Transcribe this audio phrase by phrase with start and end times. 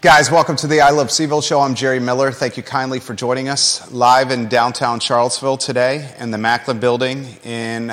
[0.00, 1.58] Guys, welcome to the I Love CVille show.
[1.60, 2.30] I'm Jerry Miller.
[2.30, 7.24] Thank you kindly for joining us live in downtown Charlottesville today in the Macklin building
[7.42, 7.90] in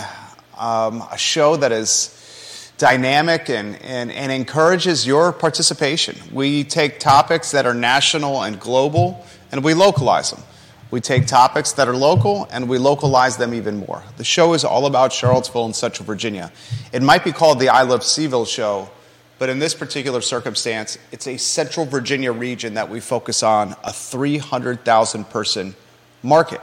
[0.55, 6.15] um, a show that is dynamic and, and, and encourages your participation.
[6.31, 10.43] We take topics that are national and global and we localize them.
[10.91, 14.03] We take topics that are local and we localize them even more.
[14.17, 16.51] The show is all about Charlottesville and Central Virginia.
[16.93, 18.91] It might be called the I Love CVille show,
[19.37, 23.91] but in this particular circumstance, it's a Central Virginia region that we focus on, a
[23.91, 25.75] 300,000 person
[26.23, 26.61] market.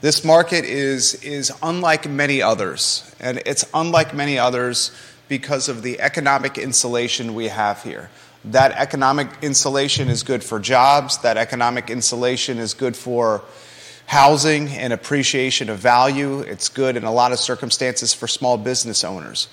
[0.00, 4.92] This market is, is unlike many others, and it's unlike many others
[5.28, 8.10] because of the economic insulation we have here.
[8.44, 13.42] That economic insulation is good for jobs, that economic insulation is good for
[14.06, 16.40] housing and appreciation of value.
[16.40, 19.48] It's good in a lot of circumstances for small business owners.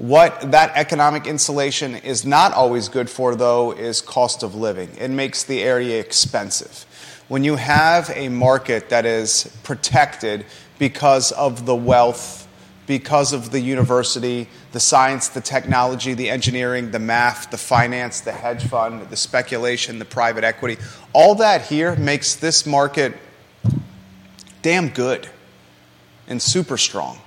[0.00, 4.88] What that economic insulation is not always good for, though, is cost of living.
[4.98, 6.86] It makes the area expensive.
[7.28, 10.46] When you have a market that is protected
[10.78, 12.48] because of the wealth,
[12.86, 18.32] because of the university, the science, the technology, the engineering, the math, the finance, the
[18.32, 20.78] hedge fund, the speculation, the private equity,
[21.12, 23.18] all that here makes this market
[24.62, 25.28] damn good
[26.26, 27.18] and super strong.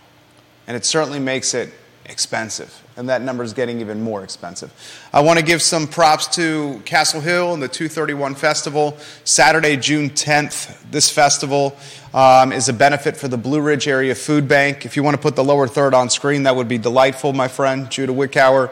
[0.66, 1.72] And it certainly makes it
[2.06, 2.82] expensive.
[2.98, 4.72] And that number is getting even more expensive.
[5.14, 8.98] I want to give some props to Castle Hill and the 231 Festival.
[9.24, 11.76] Saturday, June 10th, this festival
[12.14, 14.86] um, is a benefit for the Blue Ridge Area Food Bank.
[14.86, 17.48] If you want to put the lower third on screen, that would be delightful, my
[17.48, 18.70] friend, Judah Wickower.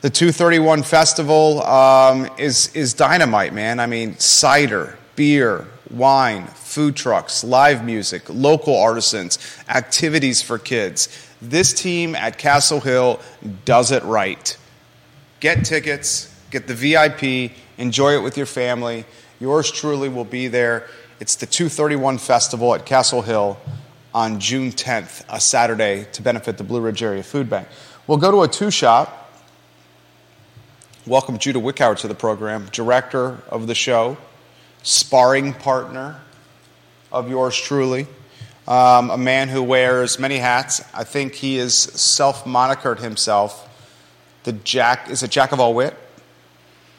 [0.00, 3.80] The 231 Festival um, is, is dynamite, man.
[3.80, 11.08] I mean, cider, beer, wine, food trucks, live music, local artisans, activities for kids.
[11.42, 13.20] This team at Castle Hill
[13.64, 14.56] does it right.
[15.40, 19.04] Get tickets, get the VIP, enjoy it with your family.
[19.40, 20.86] Yours truly will be there.
[21.20, 23.58] It's the 231 Festival at Castle Hill
[24.14, 27.68] on June 10th, a Saturday, to benefit the Blue Ridge Area Food Bank.
[28.06, 29.12] We'll go to a two shot.
[31.06, 34.16] Welcome Judah Wickower to the program, director of the show,
[34.82, 36.20] sparring partner
[37.12, 38.06] of yours truly,
[38.66, 40.82] um, a man who wears many hats.
[40.94, 43.68] I think he is self monikered himself
[44.44, 45.96] the Jack, is it Jack of all wit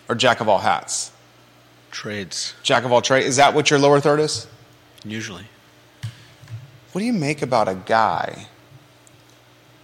[0.09, 1.12] or Jack of all hats?
[1.92, 2.53] Trades.
[2.62, 3.26] Jack of all trades.
[3.26, 4.48] Is that what your lower third is?
[5.06, 5.46] Usually.
[6.92, 8.47] What do you make about a guy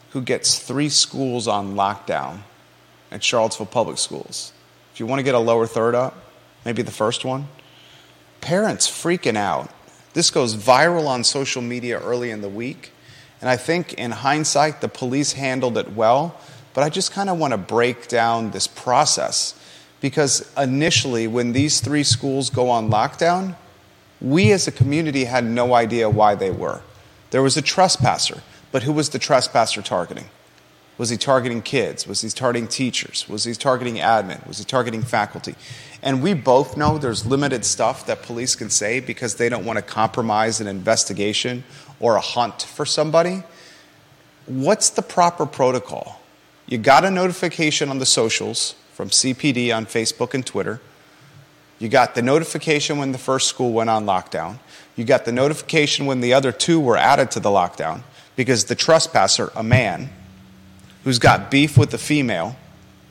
[0.09, 2.39] who gets three schools on lockdown
[3.11, 4.51] at Charlottesville Public Schools?
[4.93, 6.17] If you want to get a lower third up,
[6.65, 7.47] maybe the first one.
[8.41, 9.69] Parents freaking out
[10.13, 12.91] this goes viral on social media early in the week.
[13.39, 16.35] And I think in hindsight, the police handled it well.
[16.73, 19.57] But I just kind of want to break down this process
[19.99, 23.55] because initially, when these three schools go on lockdown,
[24.19, 26.81] we as a community had no idea why they were.
[27.31, 30.25] There was a trespasser, but who was the trespasser targeting?
[31.01, 32.05] Was he targeting kids?
[32.05, 33.27] Was he targeting teachers?
[33.27, 34.45] Was he targeting admin?
[34.45, 35.55] Was he targeting faculty?
[36.03, 39.77] And we both know there's limited stuff that police can say because they don't want
[39.77, 41.63] to compromise an investigation
[41.99, 43.41] or a hunt for somebody.
[44.45, 46.21] What's the proper protocol?
[46.67, 50.81] You got a notification on the socials from CPD on Facebook and Twitter.
[51.79, 54.59] You got the notification when the first school went on lockdown.
[54.95, 58.03] You got the notification when the other two were added to the lockdown
[58.35, 60.11] because the trespasser, a man
[61.03, 62.55] who's got beef with the female,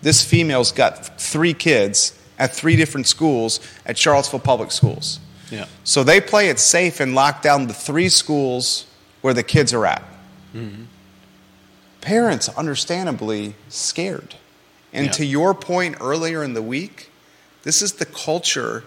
[0.03, 5.21] this female's got three kids at three different schools at Charlottesville Public Schools.
[5.51, 5.67] Yeah.
[5.85, 8.87] So they play it safe and lock down the three schools
[9.21, 10.03] where the kids are at.
[10.55, 10.85] Mm-hmm.
[12.01, 14.37] Parents, understandably, scared.
[14.93, 15.13] And yeah.
[15.13, 17.11] to your point earlier in the week,
[17.63, 18.85] this is the culture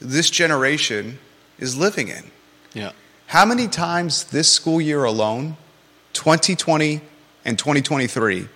[0.00, 1.18] this generation
[1.58, 2.24] is living in.
[2.72, 2.92] Yeah.
[3.26, 5.56] How many times this school year alone,
[6.14, 7.02] 2020
[7.44, 8.48] and 2023,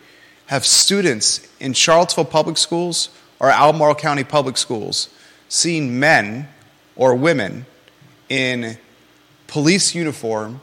[0.46, 3.08] have students in Charlottesville public schools
[3.40, 5.08] or Albemarle County Public Schools
[5.48, 6.48] seen men
[6.96, 7.66] or women
[8.28, 8.78] in
[9.46, 10.60] police uniform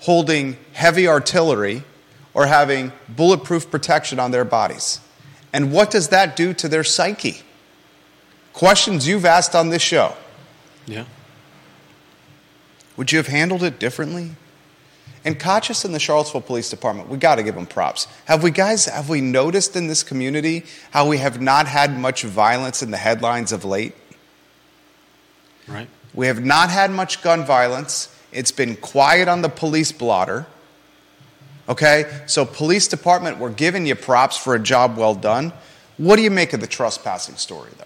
[0.00, 1.84] holding heavy artillery
[2.34, 5.00] or having bulletproof protection on their bodies.
[5.52, 7.42] And what does that do to their psyche?
[8.52, 10.14] Questions you've asked on this show.
[10.86, 11.04] Yeah.
[12.96, 14.32] Would you have handled it differently?
[15.24, 18.06] And Kochis and the Charlottesville Police Department, we got to give them props.
[18.24, 22.22] Have we guys, have we noticed in this community how we have not had much
[22.22, 23.94] violence in the headlines of late?
[25.68, 25.88] Right.
[26.14, 28.14] We have not had much gun violence.
[28.32, 30.46] It's been quiet on the police blotter.
[31.68, 32.22] Okay?
[32.26, 35.52] So, police department, we're giving you props for a job well done.
[35.98, 37.84] What do you make of the trespassing story, though?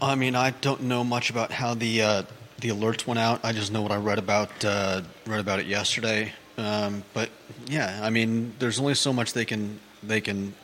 [0.00, 2.22] I mean, I don't know much about how the uh,
[2.60, 3.44] the alerts went out.
[3.44, 6.32] I just know what I read about uh, read about it yesterday.
[6.58, 7.28] Um, but
[7.66, 10.54] yeah, I mean, there's only so much they can they can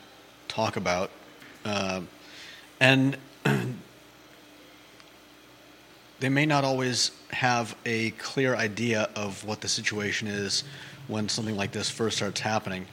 [0.47, 1.11] talk about,
[1.65, 2.07] Um
[2.79, 3.17] and
[6.19, 10.63] they may not always have a clear idea of what the situation is
[11.07, 12.85] when something like this first starts happening.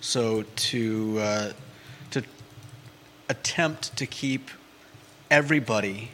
[0.00, 1.52] So to uh,
[2.12, 2.22] to
[3.28, 4.50] attempt to keep
[5.30, 6.10] everybody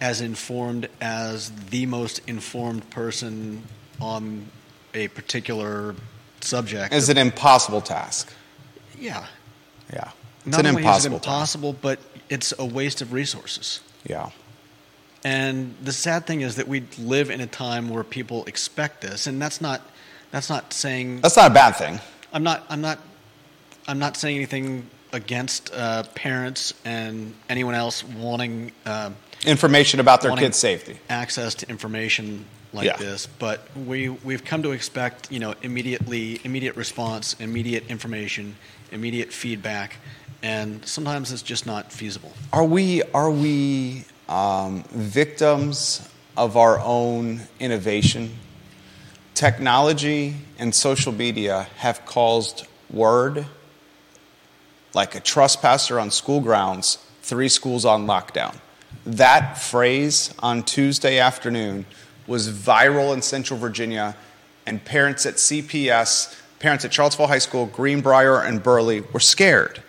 [0.00, 3.62] as informed as the most informed person
[4.00, 4.46] on
[4.94, 5.94] a particular
[6.40, 8.32] subject Is an impossible task.
[8.98, 9.26] yeah
[9.92, 10.10] Yeah.
[10.46, 11.98] It's not an only impossible is it impossible but
[12.28, 13.80] it's a waste of resources.
[14.06, 14.30] Yeah.
[15.24, 19.26] And the sad thing is that we live in a time where people expect this,
[19.26, 19.80] and that's not
[20.30, 22.00] that's not saying That's not a bad thing.
[22.32, 22.98] I'm not I'm not
[23.88, 29.10] I'm not saying anything against uh, parents and anyone else wanting uh,
[29.46, 30.98] Information about their wanting kids' safety.
[31.08, 32.96] access to information like Yeah.
[32.96, 38.56] this, but we we've come to expect you know immediately immediate response, immediate information,
[38.92, 39.96] immediate feedback,
[40.42, 42.32] and sometimes it's just not feasible.
[42.52, 46.06] Are we are we um, victims
[46.36, 48.30] of our own innovation?
[49.34, 53.46] Technology and social media have caused word
[54.94, 58.56] like a trespasser on school grounds, three schools on lockdown.
[59.04, 61.86] That phrase on Tuesday afternoon
[62.26, 64.16] was viral in Central Virginia,
[64.66, 69.82] and parents at CPS, parents at Charlottesville High School, Greenbrier, and Burley were scared.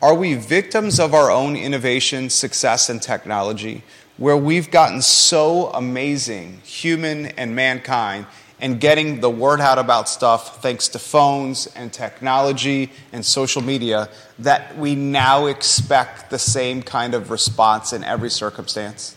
[0.00, 3.82] Are we victims of our own innovation, success, and technology
[4.16, 8.26] where we've gotten so amazing, human and mankind,
[8.60, 14.08] and getting the word out about stuff thanks to phones and technology and social media
[14.38, 19.16] that we now expect the same kind of response in every circumstance?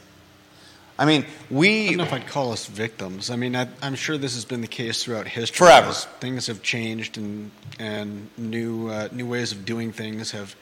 [1.00, 1.86] I mean, we.
[1.86, 3.30] I don't know if I'd call us victims.
[3.30, 5.68] I mean, I, I'm sure this has been the case throughout history.
[5.68, 5.92] Forever.
[5.92, 10.56] Things have changed, and and new uh, new ways of doing things have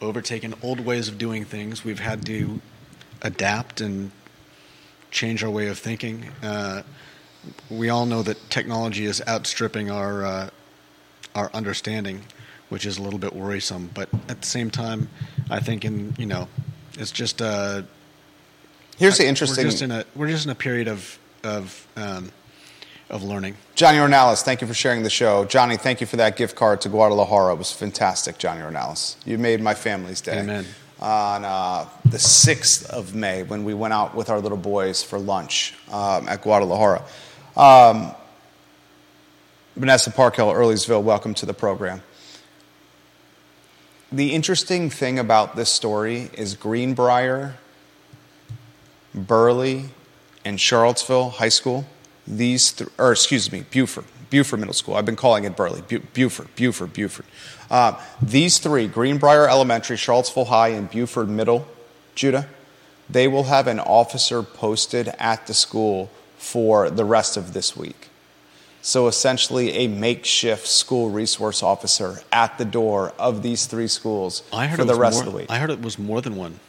[0.00, 1.84] overtaken old ways of doing things.
[1.84, 2.60] We've had to
[3.20, 4.10] adapt and
[5.10, 6.28] change our way of thinking.
[6.42, 6.82] Uh,
[7.70, 10.50] we all know that technology is outstripping our uh,
[11.34, 12.22] our understanding,
[12.68, 13.90] which is a little bit worrisome.
[13.92, 15.08] But at the same time,
[15.50, 16.48] I think in you know,
[16.94, 17.42] it's just.
[17.42, 17.82] Uh,
[18.96, 19.64] Here's the interesting.
[19.64, 22.30] we're just in a we're just in a period of of um,
[23.10, 23.56] of learning.
[23.74, 25.44] Johnny Ornalis, thank you for sharing the show.
[25.44, 27.54] Johnny, thank you for that gift card to Guadalajara.
[27.54, 29.16] It was fantastic, Johnny Ornalis.
[29.26, 30.40] You made my family's day.
[30.40, 30.64] Amen.
[31.00, 35.18] On uh, the 6th of May, when we went out with our little boys for
[35.18, 37.04] lunch um, at Guadalajara.
[37.56, 38.12] Um,
[39.76, 42.02] Vanessa Parkhill, Earlysville, welcome to the program.
[44.10, 47.54] The interesting thing about this story is Greenbrier,
[49.14, 49.84] Burley,
[50.44, 51.86] and Charlottesville High School,
[52.26, 54.96] these, th- or excuse me, Buford, Buford Middle School.
[54.96, 57.26] I've been calling it Burley, Bu- Buford, Buford, Buford.
[57.70, 61.68] Uh, these three, Greenbrier Elementary, Charlottesville High, and Buford Middle,
[62.16, 62.48] Judah,
[63.08, 66.10] they will have an officer posted at the school
[66.44, 68.10] for the rest of this week.
[68.82, 74.66] So essentially, a makeshift school resource officer at the door of these three schools I
[74.66, 75.50] heard for the rest more, of the week.
[75.50, 76.60] I heard it was more than one.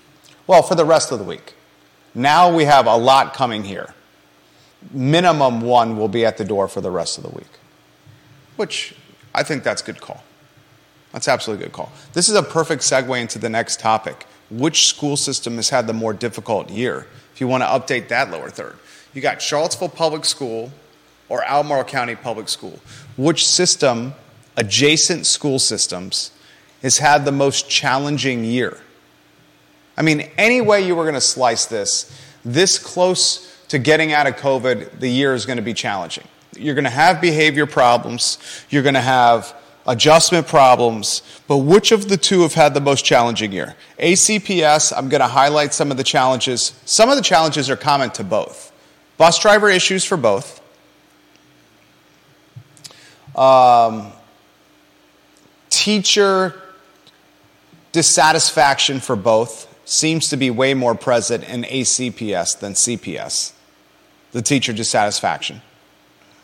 [0.48, 1.56] Well, for the rest of the week.
[2.14, 3.94] Now we have a lot coming here.
[4.92, 7.60] Minimum one will be at the door for the rest of the week,
[8.56, 8.96] which
[9.34, 10.24] I think that's a good call.
[11.12, 11.92] That's absolutely a good call.
[12.14, 14.26] This is a perfect segue into the next topic.
[14.50, 17.08] Which school system has had the more difficult year?
[17.34, 18.78] If you want to update that lower third,
[19.16, 20.72] you got Charlottesville Public School
[21.30, 22.80] or Albemarle County Public School.
[23.18, 24.14] Which system,
[24.58, 26.32] adjacent school systems,
[26.84, 28.78] has had the most challenging year?
[29.98, 32.12] I mean, any way you were going to slice this,
[32.44, 36.26] this close to getting out of COVID, the year is going to be challenging.
[36.58, 38.38] You're going to have behavior problems,
[38.70, 39.56] you're going to have
[39.88, 43.76] adjustment problems, but which of the two have had the most challenging year?
[44.00, 46.74] ACPS, I'm going to highlight some of the challenges.
[46.86, 48.65] Some of the challenges are common to both.
[49.18, 50.62] Bus driver issues for both.
[53.36, 54.12] Um,
[55.70, 56.62] teacher
[57.92, 63.54] dissatisfaction for both seems to be way more present in ACPS than CPS,
[64.32, 65.62] the teacher dissatisfaction.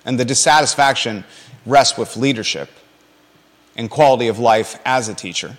[0.06, 1.24] And the dissatisfaction
[1.66, 2.70] rests with leadership
[3.76, 5.58] and quality of life as a teacher.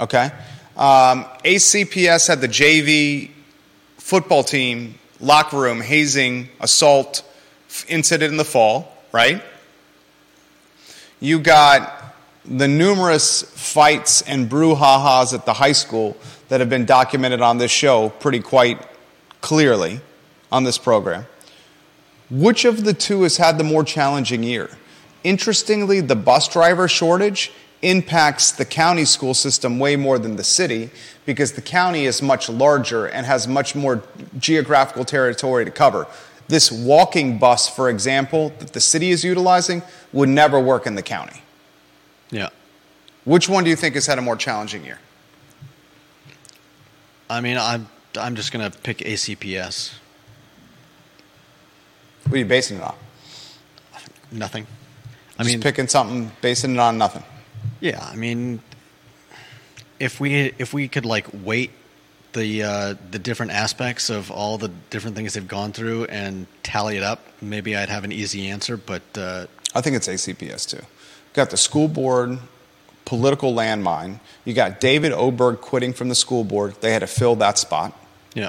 [0.00, 0.30] Okay?
[0.76, 3.30] Um, ACPS had the JV
[3.96, 7.22] football team, locker room, hazing, assault
[7.88, 9.42] incident in the fall, right?
[11.20, 16.16] You got the numerous fights and brouhahas at the high school
[16.48, 18.86] that have been documented on this show pretty quite
[19.40, 20.00] clearly
[20.52, 21.26] on this program.
[22.30, 24.70] Which of the two has had the more challenging year?
[25.22, 27.52] Interestingly, the bus driver shortage
[27.84, 30.90] impacts the county school system way more than the city
[31.26, 34.02] because the county is much larger and has much more
[34.38, 36.06] geographical territory to cover.
[36.48, 41.02] This walking bus, for example, that the city is utilizing would never work in the
[41.02, 41.42] county.
[42.30, 42.48] Yeah.
[43.24, 44.98] Which one do you think has had a more challenging year?
[47.30, 47.88] I mean, I'm
[48.18, 49.94] I'm just gonna pick ACPS.
[52.24, 52.94] What are you basing it on?
[54.30, 54.66] Nothing.
[55.38, 57.22] I Just mean, picking something, basing it on nothing.
[57.84, 58.02] Yeah.
[58.02, 58.60] I mean,
[60.00, 61.70] if we if we could like wait
[62.32, 66.96] the uh, the different aspects of all the different things they've gone through and tally
[66.96, 68.78] it up, maybe I'd have an easy answer.
[68.78, 70.84] But uh, I think it's ACPS too.
[71.34, 72.38] Got the school board
[73.04, 74.18] political landmine.
[74.46, 76.76] You got David Oberg quitting from the school board.
[76.80, 77.92] They had to fill that spot.
[78.34, 78.48] yeah,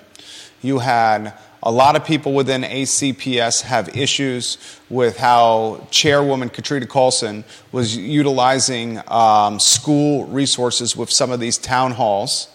[0.61, 1.33] You had
[1.65, 9.01] a lot of people within ACPS have issues with how Chairwoman Katrina Callsen was utilizing
[9.07, 12.49] um, school resources with some of these town halls.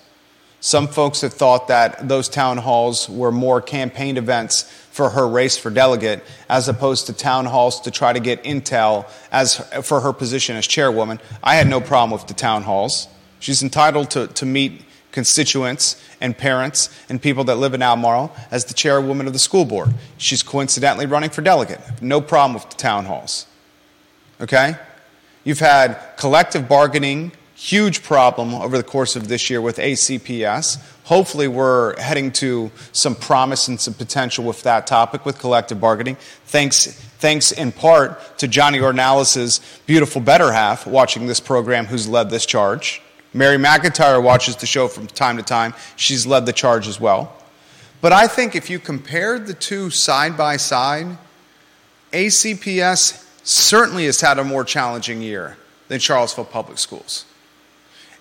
[0.61, 4.63] Some folks have thought that those town halls were more campaign events
[4.93, 9.11] for her race for delegate as opposed to town halls to try to get intel
[9.33, 11.19] as for her position as chairwoman.
[11.43, 13.09] I had no problem with the town halls.
[13.41, 18.65] She's entitled to, to meet constituents and parents and people that live in Albemarle as
[18.67, 19.95] the chairwoman of the school board.
[20.19, 21.81] She's coincidentally running for delegate.
[22.01, 23.47] No problem with the town halls.
[24.41, 24.77] Okay?
[25.45, 30.79] You've had collective bargaining, huge problem over the course of this year with ACPS.
[31.05, 36.17] Hopefully, we're heading to some promise and some potential with that topic with collective bargaining.
[36.45, 36.87] Thanks,
[37.19, 42.47] thanks in part to Johnny Ornalis's beautiful better half watching this program, who's led this
[42.47, 43.03] charge.
[43.33, 45.75] Mary McIntyre watches the show from time to time.
[45.97, 47.37] She's led the charge as well.
[48.01, 51.19] But I think if you compared the two side by side,
[52.13, 55.57] ACPS certainly has had a more challenging year
[55.89, 57.25] than Charlottesville Public Schools.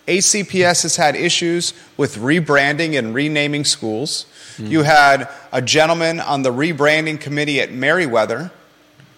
[0.07, 4.25] ACPS has had issues with rebranding and renaming schools.
[4.57, 4.65] Hmm.
[4.65, 8.51] You had a gentleman on the rebranding committee at Meriwether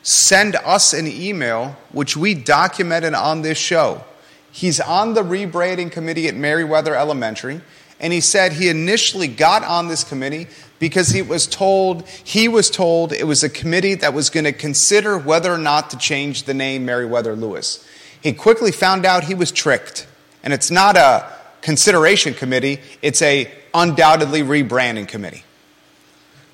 [0.04, 4.04] send us an email, which we documented on this show.
[4.52, 7.62] He's on the rebranding committee at Meriwether Elementary,
[8.00, 10.48] and he said he initially got on this committee
[10.80, 14.52] because he was told he was told it was a committee that was going to
[14.52, 17.88] consider whether or not to change the name Meriwether Lewis.
[18.22, 20.08] He quickly found out he was tricked,
[20.44, 21.32] and it's not a
[21.62, 25.44] consideration committee, it's a undoubtedly rebranding committee.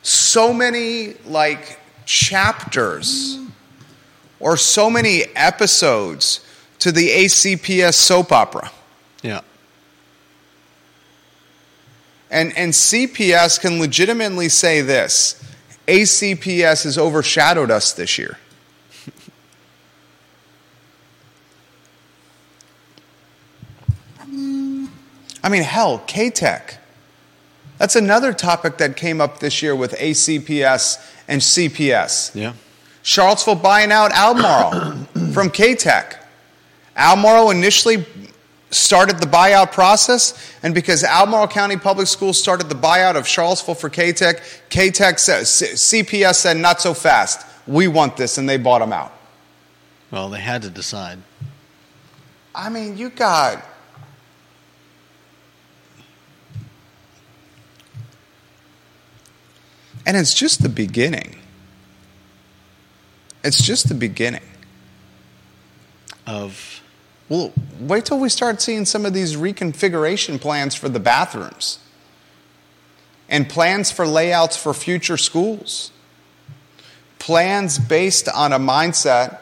[0.03, 3.39] So many like chapters
[4.39, 6.45] or so many episodes
[6.79, 8.71] to the ACPS soap opera.
[9.23, 9.41] yeah,
[12.29, 15.43] And, and CPS can legitimately say this
[15.87, 18.37] ACPS has overshadowed us this year.
[25.43, 26.77] I mean, hell, CATEC.
[27.77, 32.35] That's another topic that came up this year with ACPS and CPS.
[32.35, 32.53] yeah,
[33.03, 34.71] Charlottesville buying out Albemarle
[35.33, 36.17] from CATEC.
[36.97, 38.05] Albemarle initially
[38.71, 43.75] started the buyout process, and because Albemarle County Public Schools started the buyout of Charlottesville
[43.75, 47.45] for CATEC, CATEC said, CPS said, not so fast.
[47.67, 49.13] We want this, and they bought them out.
[50.11, 51.19] well, they had to decide.
[52.55, 53.63] I mean, you got.
[60.05, 61.35] And it's just the beginning.
[63.43, 64.41] It's just the beginning.
[66.25, 66.81] Of
[67.29, 71.79] Well, wait till we start seeing some of these reconfiguration plans for the bathrooms
[73.29, 75.91] and plans for layouts for future schools.
[77.19, 79.39] Plans based on a mindset,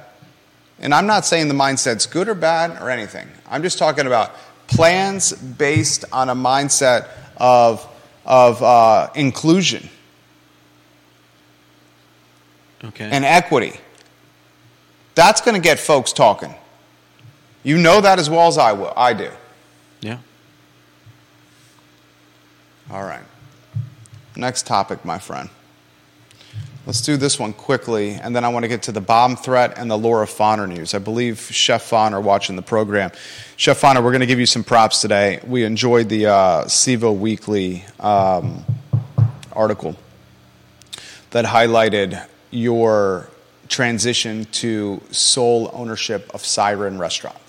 [0.79, 3.27] and I'm not saying the mindset's good or bad or anything.
[3.47, 4.33] I'm just talking about
[4.67, 7.87] plans based on a mindset of,
[8.25, 9.87] of uh, inclusion
[12.83, 13.73] okay, and equity.
[15.13, 16.55] That's going to get folks talking.
[17.65, 18.93] You know that as well as I will.
[18.95, 19.31] I do.
[19.99, 20.19] yeah,
[22.91, 23.23] All right.
[24.35, 25.49] Next topic, my friend.
[26.85, 29.79] Let's do this one quickly, and then I want to get to the bomb threat
[29.79, 30.93] and the Laura Fonner news.
[30.93, 33.09] I believe Chef Fonner watching the program.
[33.57, 35.39] Chef Fonner, we're going to give you some props today.
[35.47, 38.63] We enjoyed the uh, CVille Weekly um,
[39.51, 39.95] article
[41.31, 43.31] that highlighted your
[43.69, 47.44] transition to sole ownership of Siren Restaurant.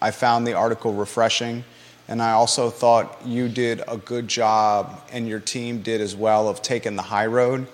[0.00, 1.64] I found the article refreshing,
[2.08, 6.48] and I also thought you did a good job, and your team did as well,
[6.48, 7.66] of taking the high road.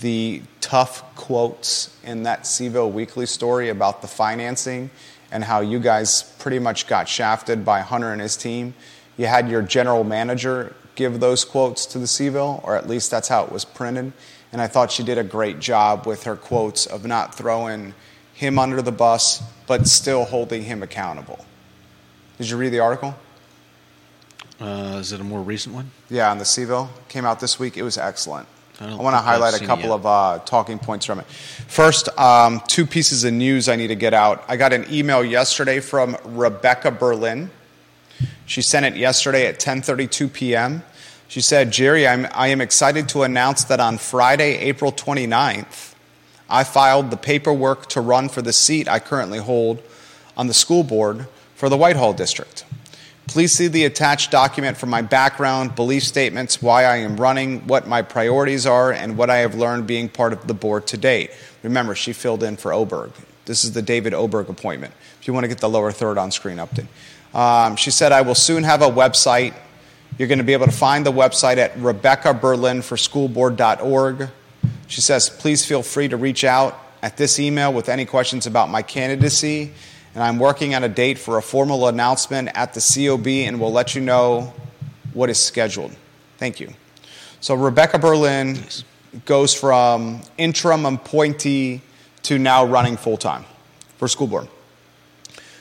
[0.00, 4.90] The tough quotes in that CVille Weekly story about the financing
[5.32, 8.74] and how you guys pretty much got shafted by Hunter and his team.
[9.16, 13.28] You had your general manager give those quotes to the CVille, or at least that's
[13.28, 14.12] how it was printed.
[14.52, 17.94] And I thought she did a great job with her quotes of not throwing
[18.34, 21.44] him under the bus, but still holding him accountable.
[22.40, 23.14] Did you read the article?
[24.58, 25.90] Uh, is it a more recent one?
[26.08, 26.88] Yeah, on the CVille.
[27.10, 27.76] Came out this week.
[27.76, 28.48] It was excellent.
[28.80, 31.26] I don't want to highlight a couple of uh, talking points from it.
[31.26, 34.42] First, um, two pieces of news I need to get out.
[34.48, 37.50] I got an email yesterday from Rebecca Berlin.
[38.46, 40.82] She sent it yesterday at 10:32 p.m.
[41.28, 45.92] She said, "Jerry, I'm, I am excited to announce that on Friday, April 29th,
[46.48, 49.82] I filed the paperwork to run for the seat I currently hold
[50.38, 51.26] on the school board
[51.60, 52.64] for the Whitehall district.
[53.26, 57.86] Please see the attached document for my background, belief statements, why I am running, what
[57.86, 61.30] my priorities are, and what I have learned being part of the board to date.
[61.62, 63.12] Remember, she filled in for Oberg.
[63.44, 64.94] This is the David Oberg appointment.
[65.20, 66.86] If you want to get the lower third on screen update.
[67.34, 69.52] Um, she said, I will soon have a website.
[70.16, 74.28] You're going to be able to find the website at rebeccaberlinforschoolboard.org.
[74.86, 78.70] She says, please feel free to reach out at this email with any questions about
[78.70, 79.74] my candidacy.
[80.14, 83.72] And I'm working on a date for a formal announcement at the COB, and we'll
[83.72, 84.52] let you know
[85.12, 85.94] what is scheduled.
[86.38, 86.72] Thank you.
[87.40, 88.58] So, Rebecca Berlin
[89.24, 91.80] goes from interim appointee
[92.22, 93.44] to now running full time
[93.98, 94.48] for school board.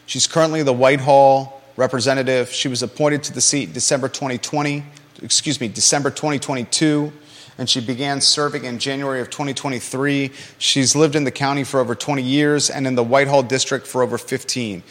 [0.05, 2.51] She's currently the Whitehall representative.
[2.51, 4.83] She was appointed to the seat December 2020,
[5.21, 7.13] excuse me, December 2022,
[7.59, 10.31] and she began serving in January of 2023.
[10.57, 14.01] She's lived in the county for over 20 years and in the Whitehall district for
[14.01, 14.81] over 15.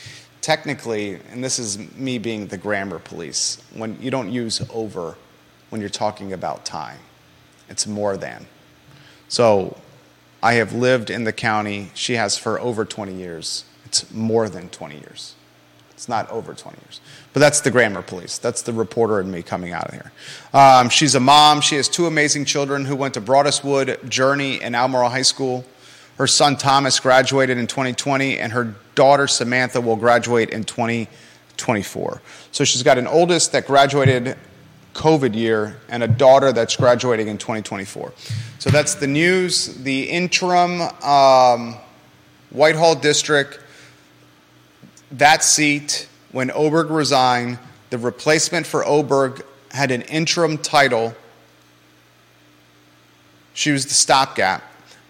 [0.42, 5.16] Technically, and this is me being the grammar police, when you don't use over
[5.70, 6.98] when you're talking about time,
[7.70, 8.46] it's more than.
[9.28, 9.78] So
[10.42, 13.64] I have lived in the county, she has for over 20 years.
[13.87, 15.35] It's more than 20 years.
[15.98, 17.00] It's not over 20 years.
[17.32, 18.38] But that's the grammar police.
[18.38, 20.12] That's the reporter and me coming out of here.
[20.54, 21.61] Um, she's a mom.
[21.61, 25.64] She has two amazing children who went to Broadus Wood, Journey, and Albemarle High School.
[26.16, 32.22] Her son Thomas graduated in 2020, and her daughter Samantha will graduate in 2024.
[32.52, 34.37] So she's got an oldest that graduated
[34.94, 38.12] COVID year and a daughter that's graduating in 2024.
[38.61, 39.82] So that's the news.
[39.82, 41.74] The interim um,
[42.50, 43.58] Whitehall district,
[45.12, 47.59] that seat, when Oberg resigned,
[47.90, 51.14] the replacement for Oberg had an interim title.
[53.55, 54.62] She was the stopgap.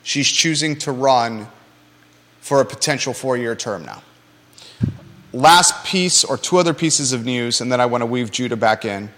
[0.03, 1.49] She's choosing to run
[2.41, 4.03] for a potential four year term now.
[5.33, 8.57] Last piece, or two other pieces of news, and then I want to weave Judah
[8.57, 9.11] back in.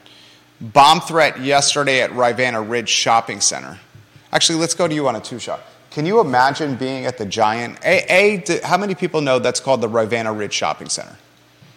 [0.61, 3.79] Bomb threat yesterday at Rivanna Ridge Shopping Center.
[4.33, 5.61] Actually, let's go to you on a two shot.
[5.90, 7.79] Can you imagine being at the Giant?
[7.85, 11.16] A, a d- how many people know that's called the Rivanna Ridge Shopping Center?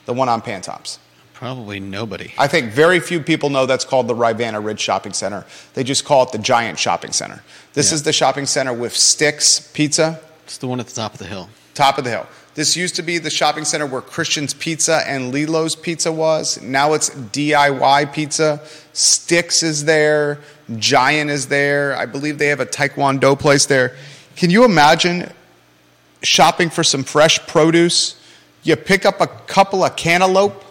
[0.06, 1.00] The one on Pantops.
[1.34, 2.32] Probably nobody.
[2.38, 5.46] I think very few people know that's called the Rivanna Ridge Shopping Center.
[5.74, 7.42] They just call it the Giant Shopping Center.
[7.74, 7.96] This Yeah.
[7.96, 11.26] is the shopping center with Sticks Pizza, It's the one at the top of the
[11.26, 11.50] hill.
[11.74, 12.28] top of the hill.
[12.56, 16.62] This used to be the shopping center where Christian's Pizza and Lilo's Pizza was.
[16.62, 18.62] Now it's DIY Pizza.
[18.94, 20.38] Sticks is there.
[20.78, 21.96] Giant is there.
[21.96, 23.96] I believe they have a Taekwondo place there.
[24.36, 25.32] Can you imagine
[26.22, 28.20] shopping for some fresh produce?
[28.64, 30.64] You pick up a couple of cantaloupe.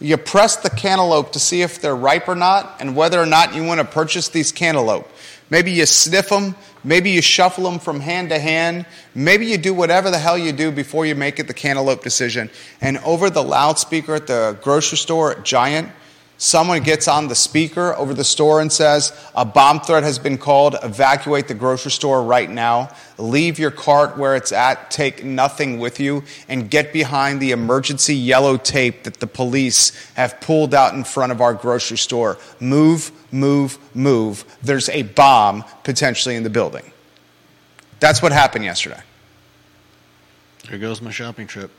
[0.00, 3.54] You press the cantaloupe to see if they're ripe or not and whether or not
[3.54, 5.08] you want to purchase these cantaloupe.
[5.50, 6.54] Maybe you sniff them.
[6.82, 8.86] Maybe you shuffle them from hand to hand.
[9.14, 12.50] Maybe you do whatever the hell you do before you make it the cantaloupe decision.
[12.80, 15.90] And over the loudspeaker at the grocery store at Giant,
[16.40, 20.38] someone gets on the speaker over the store and says, A bomb threat has been
[20.38, 20.74] called.
[20.82, 22.90] Evacuate the grocery store right now.
[23.18, 24.90] Leave your cart where it's at.
[24.90, 26.24] Take nothing with you.
[26.48, 31.30] And get behind the emergency yellow tape that the police have pulled out in front
[31.30, 32.38] of our grocery store.
[32.58, 34.44] Move, move, move.
[34.62, 36.90] There's a bomb potentially in the building.
[38.00, 39.02] That's what happened yesterday.
[40.70, 41.70] There goes my shopping trip.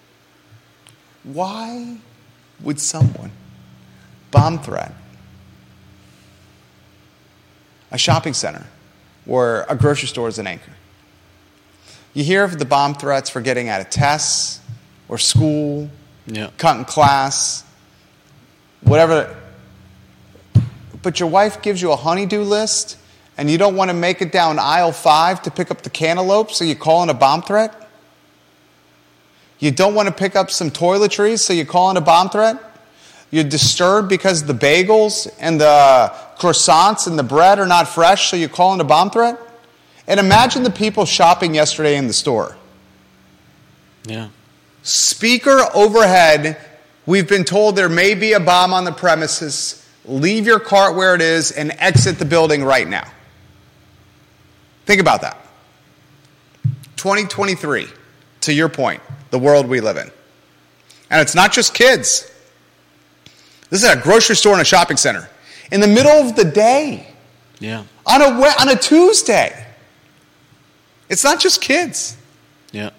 [1.23, 1.97] Why
[2.61, 3.31] would someone
[4.31, 4.93] bomb threat
[7.91, 8.65] a shopping center
[9.25, 10.71] where a grocery store is an anchor?
[12.13, 14.59] You hear of the bomb threats for getting out of tests
[15.09, 15.89] or school,
[16.25, 16.49] Yeah.
[16.57, 17.63] cutting class,
[18.81, 19.35] whatever.
[21.01, 22.97] But your wife gives you a honeydew list
[23.37, 26.51] and you don't want to make it down aisle five to pick up the cantaloupe,
[26.51, 27.89] so you call in a bomb threat?
[29.59, 32.57] You don't want to pick up some toiletries, so you call in a bomb threat?
[33.31, 38.35] You're disturbed because the bagels and the croissants and the bread are not fresh, so
[38.35, 39.39] you call in a bomb threat?
[40.05, 42.57] And imagine the people shopping yesterday in the store.
[44.05, 44.29] Yeah.
[44.83, 46.57] Speaker overhead,
[47.05, 49.87] we've been told there may be a bomb on the premises.
[50.05, 53.09] Leave your cart where it is and exit the building right now.
[54.85, 55.37] Think about that.
[56.97, 57.87] 2023,
[58.41, 60.09] to your point, the world we live in.
[61.09, 62.30] And it's not just kids.
[63.71, 65.27] This is at a grocery store and a shopping center
[65.71, 67.07] in the middle of the day.
[67.59, 67.85] Yeah.
[68.05, 69.65] On a, on a Tuesday.
[71.09, 72.17] It's not just kids.
[72.71, 72.91] Yeah.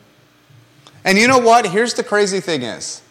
[1.05, 1.67] And you know what?
[1.67, 3.03] Here's the crazy thing is.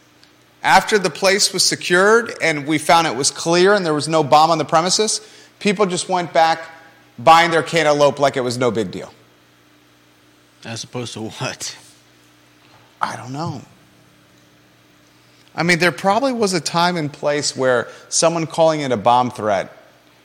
[0.63, 4.23] After the place was secured and we found it was clear and there was no
[4.23, 5.21] bomb on the premises,
[5.59, 6.69] people just went back
[7.19, 9.13] buying their cantaloupe like it was no big deal.
[10.65, 11.77] As opposed to what?
[13.01, 13.61] I don't know.
[15.55, 19.31] I mean, there probably was a time and place where someone calling it a bomb
[19.31, 19.75] threat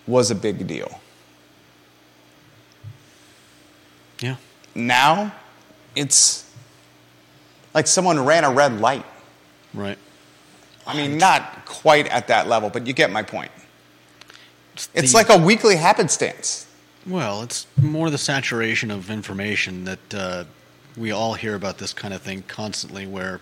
[0.06, 1.00] was a big deal.
[4.20, 4.36] Yeah.
[4.74, 5.32] Now,
[5.94, 6.48] it's
[7.74, 9.04] like someone ran a red light.
[9.74, 9.98] Right.
[10.86, 13.50] I mean, not quite at that level, but you get my point.
[14.94, 16.66] It's The- like a weekly happenstance.
[17.06, 20.44] Well, it's more the saturation of information that uh,
[20.96, 23.06] we all hear about this kind of thing constantly.
[23.06, 23.40] Where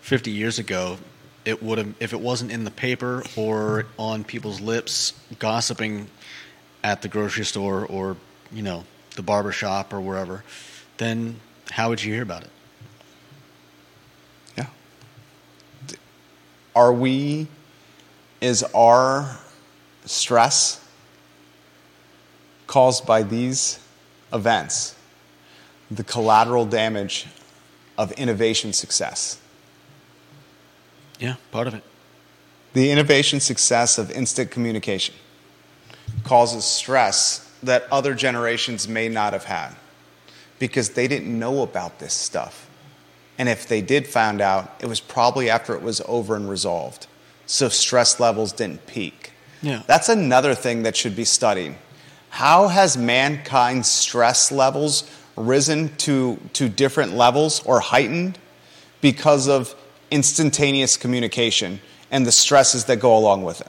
[0.00, 0.98] 50 years ago,
[1.44, 6.08] it would have, if it wasn't in the paper or on people's lips, gossiping
[6.84, 8.16] at the grocery store or
[8.52, 8.84] you know
[9.16, 10.44] the barber shop or wherever,
[10.98, 12.50] then how would you hear about it?
[14.56, 14.66] Yeah.
[16.74, 17.48] Are we,
[18.40, 19.38] is our
[20.04, 20.84] stress
[22.66, 23.78] caused by these
[24.32, 24.94] events
[25.90, 27.26] the collateral damage
[27.98, 29.41] of innovation success?
[31.18, 31.82] Yeah, part of it.
[32.72, 35.14] The innovation success of instant communication
[36.24, 39.74] causes stress that other generations may not have had
[40.58, 42.68] because they didn't know about this stuff.
[43.38, 47.06] And if they did find out, it was probably after it was over and resolved.
[47.46, 49.32] So stress levels didn't peak.
[49.62, 49.82] Yeah.
[49.86, 51.76] That's another thing that should be studied.
[52.30, 58.38] How has mankind's stress levels risen to, to different levels or heightened
[59.00, 59.74] because of
[60.12, 63.68] instantaneous communication and the stresses that go along with it?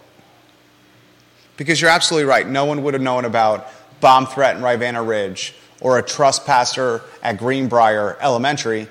[1.57, 2.47] Because you're absolutely right.
[2.47, 3.67] No one would have known about
[4.01, 8.87] bomb threat in Rivanna Ridge or a trespasser at Greenbrier Elementary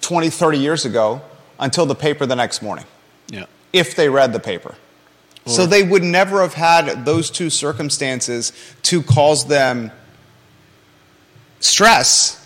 [0.00, 1.20] 20, 30 years ago
[1.60, 2.84] until the paper the next morning,
[3.28, 3.44] Yeah.
[3.72, 4.74] if they read the paper.
[5.44, 9.90] so they would never have had those two circumstances to cause them
[11.60, 12.44] stress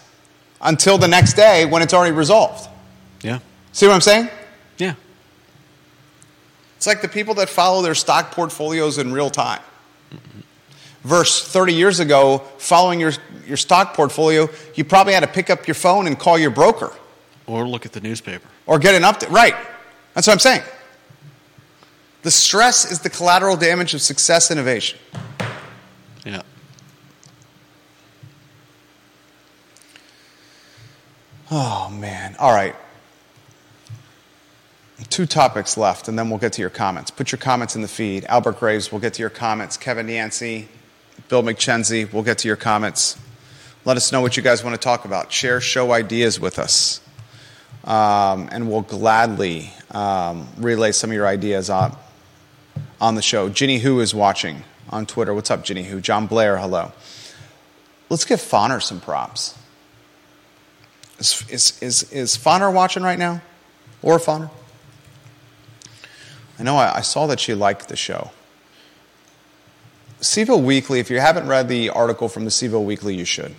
[0.62, 2.68] until the next day when it's already resolved.
[3.22, 3.38] Yeah.
[3.72, 4.28] See what I'm saying?
[4.78, 4.94] Yeah.
[6.76, 9.60] It's like the people that follow their stock portfolios in real time.
[11.02, 13.12] Verse 30 years ago, following your,
[13.46, 16.92] your stock portfolio, you probably had to pick up your phone and call your broker
[17.46, 18.46] Or look at the newspaper.
[18.66, 19.30] or get an update.
[19.30, 19.54] Right.
[20.14, 20.62] That's what I'm saying.
[22.22, 24.98] The stress is the collateral damage of success innovation.
[26.24, 26.42] Yeah.
[31.50, 32.34] Oh, man.
[32.38, 32.74] All right.
[35.10, 37.10] Two topics left, and then we'll get to your comments.
[37.10, 38.24] Put your comments in the feed.
[38.24, 39.76] Albert Graves, we'll get to your comments.
[39.76, 40.68] Kevin Yancey,
[41.28, 43.18] Bill McChenzie, we'll get to your comments.
[43.84, 45.30] Let us know what you guys want to talk about.
[45.30, 47.00] Share show ideas with us.
[47.84, 51.96] Um, and we'll gladly um, relay some of your ideas on,
[52.98, 53.50] on the show.
[53.50, 55.34] Ginny Who is watching on Twitter.
[55.34, 56.00] What's up, Ginny Who?
[56.00, 56.92] John Blair, hello.
[58.08, 59.58] Let's give Fonner some props.
[61.18, 63.42] Is, is, is, is watching right now?
[64.02, 64.50] Laura Fonner?
[66.58, 68.30] I know I, I saw that she liked the show.
[70.20, 73.54] CVille Weekly, if you haven't read the article from the CVille Weekly, you should.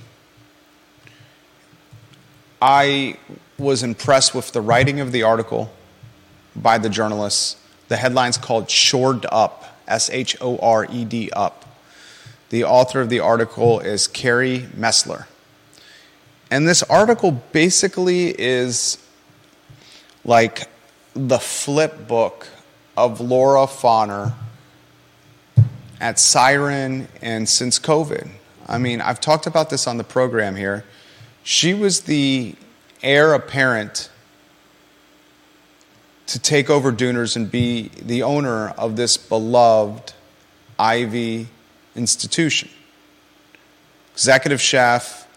[2.62, 3.18] I
[3.60, 5.72] was impressed with the writing of the article
[6.56, 7.58] by the journalists.
[7.88, 11.66] The headline's called Shored Up, S H O R E D Up.
[12.50, 15.28] The author of the article is Carrie Messler.
[16.50, 18.98] And this article basically is
[20.24, 20.70] like
[21.14, 22.48] the flip book
[22.98, 24.34] of Laura Fonner
[26.02, 28.28] at Siren and since COVID.
[28.68, 30.84] I mean, I've talked about this on the program here.
[31.44, 32.56] She was the
[33.02, 34.10] heir apparent
[36.26, 40.14] to take over Duner's and be the owner of this beloved
[40.78, 41.48] Ivy
[41.96, 42.70] institution.
[44.14, 45.28] Executive chef,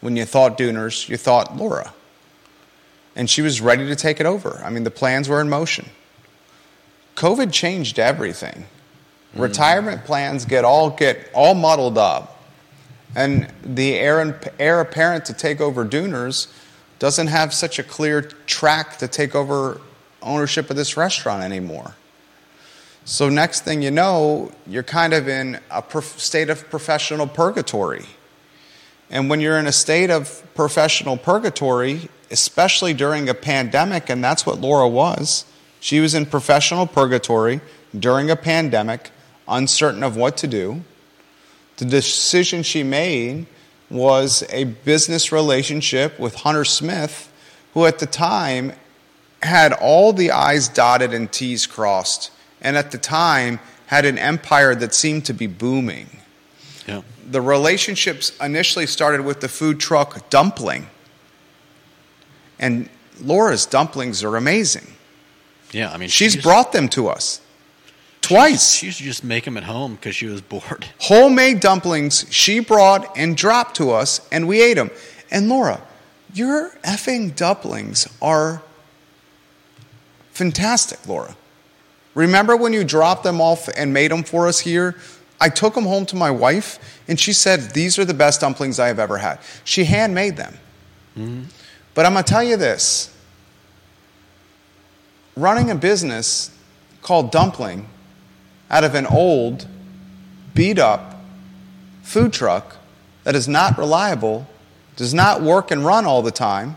[0.00, 1.92] when you thought Duner's, you thought Laura.
[3.14, 4.62] and she was ready to take it over.
[4.64, 5.90] I mean, the plans were in motion.
[7.16, 8.64] COVID changed everything.
[9.32, 9.40] Mm-hmm.
[9.40, 12.42] Retirement plans get all get all muddled up,
[13.14, 16.48] and the heir, heir apparent to take over Duner's
[16.98, 19.80] doesn't have such a clear track to take over
[20.22, 21.96] ownership of this restaurant anymore.
[23.04, 28.04] So next thing you know, you're kind of in a state of professional purgatory.
[29.10, 34.46] And when you're in a state of professional purgatory, especially during a pandemic, and that's
[34.46, 35.44] what Laura was,
[35.82, 37.60] she was in professional purgatory
[37.98, 39.10] during a pandemic,
[39.48, 40.84] uncertain of what to do.
[41.78, 43.46] The decision she made
[43.90, 47.32] was a business relationship with Hunter Smith,
[47.74, 48.74] who at the time
[49.42, 54.76] had all the I's dotted and T's crossed, and at the time had an empire
[54.76, 56.06] that seemed to be booming.
[56.86, 57.02] Yeah.
[57.28, 60.86] The relationships initially started with the food truck dumpling.
[62.60, 62.88] And
[63.20, 64.86] Laura's dumplings are amazing.
[65.72, 67.40] Yeah, I mean, she's brought them to us
[68.20, 68.74] twice.
[68.74, 70.86] She used to just make them at home because she was bored.
[71.00, 74.90] Homemade dumplings she brought and dropped to us, and we ate them.
[75.30, 75.82] And Laura,
[76.32, 78.62] your effing dumplings are
[80.30, 81.36] fantastic, Laura.
[82.14, 84.96] Remember when you dropped them off and made them for us here?
[85.40, 88.78] I took them home to my wife, and she said, These are the best dumplings
[88.78, 89.40] I have ever had.
[89.64, 90.54] She handmade them.
[91.16, 91.44] Mm-hmm.
[91.94, 93.11] But I'm going to tell you this
[95.36, 96.56] running a business
[97.02, 97.88] called Dumpling
[98.70, 99.66] out of an old,
[100.54, 101.22] beat up
[102.02, 102.76] food truck
[103.24, 104.46] that is not reliable,
[104.96, 106.76] does not work and run all the time,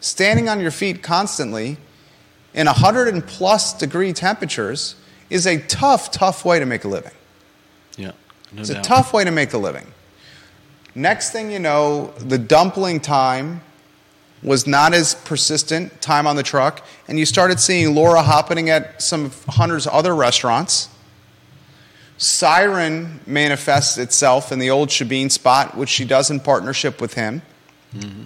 [0.00, 1.76] standing on your feet constantly
[2.54, 4.94] in 100 and plus degree temperatures
[5.30, 7.12] is a tough, tough way to make a living.
[7.96, 8.12] Yeah.
[8.52, 8.78] No it's doubt.
[8.78, 9.86] a tough way to make a living.
[10.94, 13.60] Next thing you know, the dumpling time
[14.42, 19.02] was not as persistent, time on the truck, and you started seeing Laura happening at
[19.02, 20.88] some of Hunter's other restaurants.
[22.18, 27.42] Siren manifests itself in the old Shebeen spot, which she does in partnership with him.
[27.94, 28.24] Mm-hmm.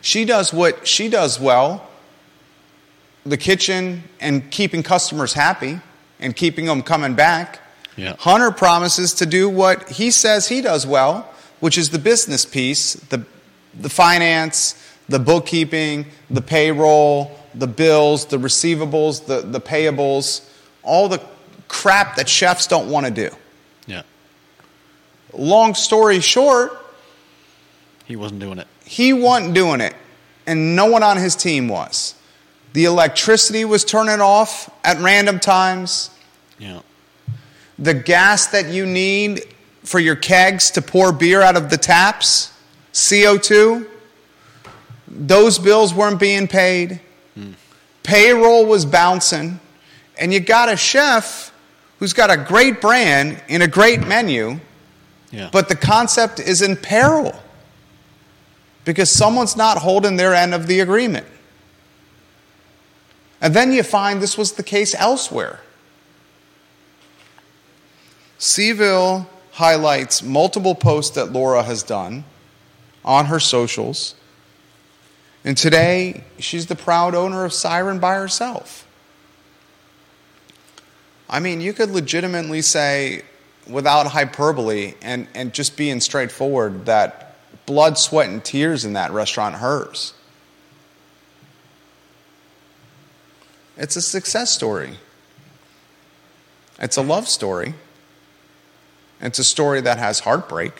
[0.00, 1.86] She does what she does well
[3.24, 5.78] the kitchen and keeping customers happy
[6.18, 7.60] and keeping them coming back.
[7.96, 8.16] Yeah.
[8.18, 12.94] Hunter promises to do what he says he does well, which is the business piece,
[12.94, 13.24] the,
[13.78, 14.74] the finance,
[15.10, 20.48] the bookkeeping, the payroll, the bills, the receivables, the, the payables,
[20.84, 21.20] all the
[21.66, 23.34] crap that chefs don't want to do.
[23.86, 24.02] Yeah.
[25.32, 26.72] Long story short,
[28.04, 28.68] he wasn't doing it.
[28.84, 29.94] He wasn't doing it,
[30.46, 32.14] and no one on his team was.
[32.72, 36.10] The electricity was turning off at random times.
[36.58, 36.82] Yeah.
[37.80, 39.42] The gas that you need
[39.82, 42.52] for your kegs to pour beer out of the taps,
[42.92, 43.89] CO2,
[45.10, 47.00] those bills weren't being paid.
[47.36, 47.54] Mm.
[48.02, 49.60] Payroll was bouncing.
[50.18, 51.52] And you got a chef
[51.98, 54.60] who's got a great brand in a great menu,
[55.30, 55.50] yeah.
[55.52, 57.38] but the concept is in peril
[58.84, 61.26] because someone's not holding their end of the agreement.
[63.40, 65.60] And then you find this was the case elsewhere.
[68.38, 72.24] CVille highlights multiple posts that Laura has done
[73.04, 74.14] on her socials.
[75.44, 78.86] And today, she's the proud owner of Siren by herself.
[81.28, 83.22] I mean, you could legitimately say,
[83.66, 89.56] without hyperbole and, and just being straightforward, that blood, sweat, and tears in that restaurant
[89.56, 90.12] hers.
[93.76, 94.98] It's a success story.
[96.78, 97.74] It's a love story.
[99.20, 100.72] It's a story that has heartbreak.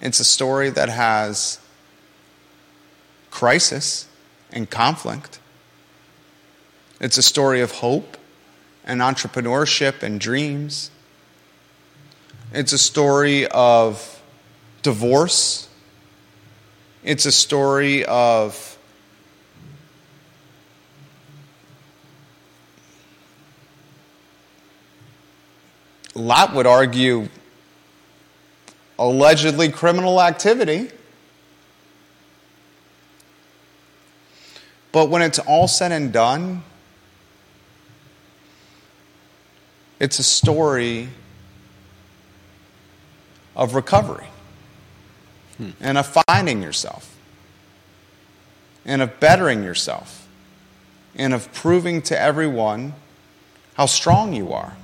[0.00, 1.58] It's a story that has
[3.34, 4.06] crisis
[4.52, 5.40] and conflict.
[7.00, 8.16] It's a story of hope
[8.84, 10.92] and entrepreneurship and dreams.
[12.52, 14.22] It's a story of
[14.82, 15.68] divorce.
[17.02, 18.78] It's a story of
[26.14, 27.28] Lot would argue
[28.96, 30.93] allegedly criminal activity.
[34.94, 36.62] But when it's all said and done,
[39.98, 41.08] it's a story
[43.56, 44.28] of recovery
[45.56, 45.70] hmm.
[45.80, 47.16] and of finding yourself
[48.84, 50.28] and of bettering yourself
[51.16, 52.94] and of proving to everyone
[53.74, 54.76] how strong you are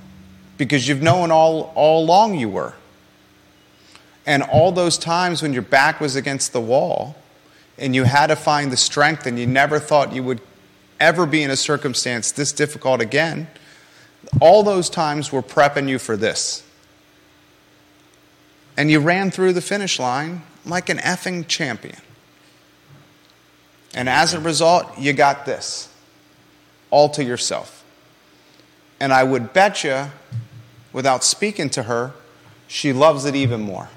[0.57, 2.73] because you've known all, all along you were.
[4.25, 7.15] And all those times when your back was against the wall
[7.81, 10.39] and you had to find the strength, and you never thought you would
[10.99, 13.47] ever be in a circumstance this difficult again,
[14.39, 16.63] all those times were prepping you for this.
[18.77, 21.97] And you ran through the finish line like an effing champion.
[23.95, 25.89] And as a result, you got this
[26.91, 27.83] all to yourself.
[28.99, 30.11] And I would bet you,
[30.93, 32.13] without speaking to her,
[32.67, 33.89] she loves it even more.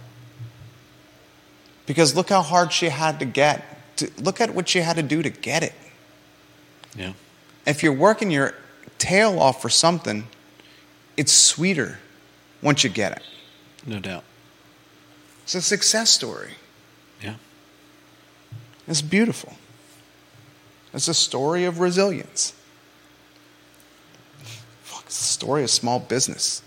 [1.86, 3.73] Because look how hard she had to get.
[4.18, 5.74] Look at what you had to do to get it.
[6.96, 7.12] Yeah.
[7.66, 8.54] If you're working your
[8.98, 10.26] tail off for something,
[11.16, 11.98] it's sweeter
[12.62, 13.22] once you get it.
[13.86, 14.24] No doubt.
[15.44, 16.54] It's a success story.
[17.22, 17.34] Yeah.
[18.86, 19.54] It's beautiful.
[20.92, 22.54] It's a story of resilience.
[24.82, 26.62] Fuck, it's a story of small business,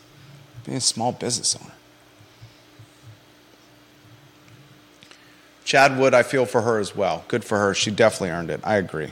[0.66, 1.74] being a small business owner.
[5.68, 7.26] Chad Wood, I feel for her as well.
[7.28, 7.74] Good for her.
[7.74, 8.62] She definitely earned it.
[8.64, 9.12] I agree.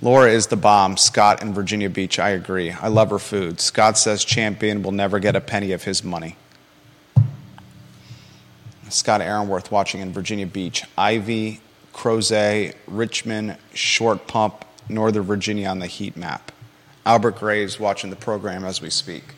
[0.00, 0.96] Laura is the bomb.
[0.96, 2.70] Scott in Virginia Beach, I agree.
[2.70, 3.60] I love her food.
[3.60, 6.36] Scott says champion will never get a penny of his money.
[8.88, 10.84] Scott Aaronworth watching in Virginia Beach.
[10.96, 11.60] Ivy,
[11.92, 16.52] Crozet, Richmond, Short Pump, Northern Virginia on the heat map.
[17.04, 19.34] Albert Graves watching the program as we speak.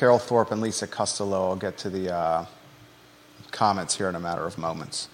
[0.00, 1.50] Carol Thorpe and Lisa Costello.
[1.50, 2.46] I'll get to the uh,
[3.50, 5.10] comments here in a matter of moments.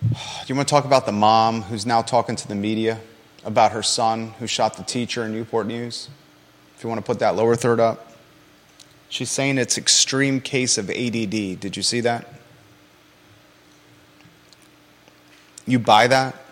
[0.00, 3.00] Do you want to talk about the mom who's now talking to the media
[3.44, 6.08] about her son who shot the teacher in Newport News?
[6.76, 8.12] If you want to put that lower third up.
[9.08, 11.58] She's saying it's extreme case of ADD.
[11.58, 12.32] Did you see that?
[15.66, 16.45] You buy that?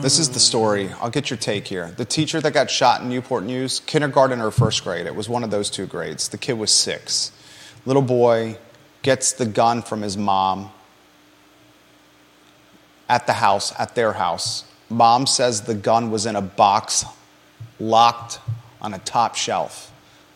[0.00, 0.90] This is the story.
[1.00, 1.90] I'll get your take here.
[1.90, 5.44] The teacher that got shot in Newport News, kindergarten or first grade, it was one
[5.44, 6.28] of those two grades.
[6.28, 7.32] The kid was six.
[7.84, 8.58] Little boy
[9.02, 10.70] gets the gun from his mom
[13.08, 14.64] at the house, at their house.
[14.88, 17.04] Mom says the gun was in a box
[17.80, 18.40] locked
[18.80, 19.92] on a top shelf.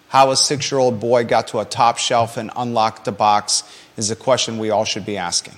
[0.09, 3.63] How a six year old boy got to a top shelf and unlocked the box
[3.97, 5.57] is a question we all should be asking.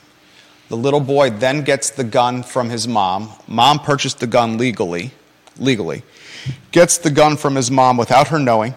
[0.68, 3.30] The little boy then gets the gun from his mom.
[3.46, 5.12] Mom purchased the gun legally,
[5.58, 6.02] legally.
[6.72, 8.74] Gets the gun from his mom without her knowing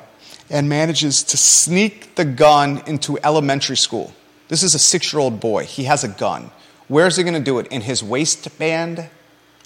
[0.50, 4.14] and manages to sneak the gun into elementary school.
[4.48, 5.66] This is a 6-year-old boy.
[5.66, 6.52] He has a gun.
[6.88, 7.68] Where's he going to do it?
[7.68, 9.10] In his waistband?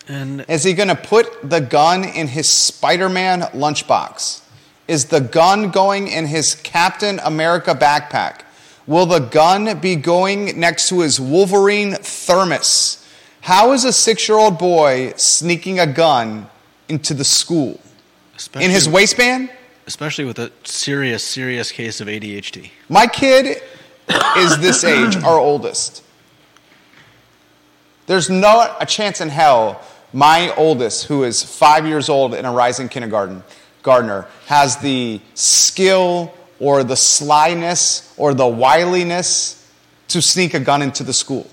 [0.07, 4.41] And Is he going to put the gun in his Spider-Man lunchbox?
[4.87, 8.41] Is the gun going in his Captain America backpack?
[8.87, 13.05] Will the gun be going next to his Wolverine thermos?
[13.41, 16.47] How is a six year old boy sneaking a gun
[16.89, 17.79] into the school?
[18.35, 19.49] especially, In his waistband?
[19.87, 22.71] especially with a serious, serious case of ADHD.
[22.89, 23.61] My kid
[24.37, 26.03] is this age, our oldest.
[28.07, 32.51] There's not a chance in hell my oldest, who is five years old in a
[32.51, 33.43] rising kindergarten,
[33.83, 39.69] gardener, has the skill or the slyness or the wiliness
[40.07, 41.47] to sneak a gun into the school.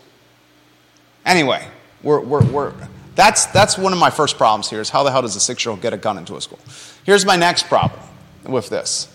[1.25, 1.67] Anyway,
[2.03, 2.73] we're, we're, we're,
[3.15, 5.65] that's, that's one of my first problems here is how the hell does a six
[5.65, 6.59] year old get a gun into a school?
[7.05, 8.01] Here's my next problem
[8.45, 9.09] with this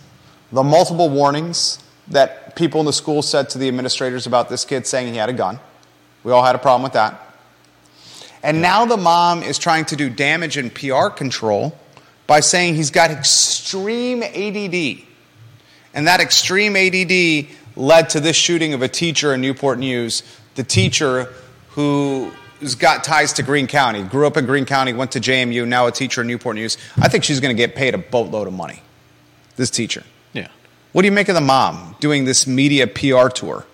[0.52, 4.88] the multiple warnings that people in the school said to the administrators about this kid
[4.88, 5.60] saying he had a gun.
[6.24, 7.22] We all had a problem with that.
[8.44, 11.78] And now the mom is trying to do damage and PR control
[12.28, 15.04] by saying he's got extreme ADD.
[15.98, 20.22] And that extreme ADD led to this shooting of a teacher in Newport News.
[20.54, 21.34] The teacher
[21.70, 25.88] who's got ties to Greene County, grew up in Greene County, went to JMU, now
[25.88, 26.78] a teacher in Newport News.
[26.98, 28.84] I think she's going to get paid a boatload of money,
[29.56, 30.04] this teacher.
[30.34, 30.50] Yeah.
[30.92, 33.66] What do you make of the mom doing this media PR tour?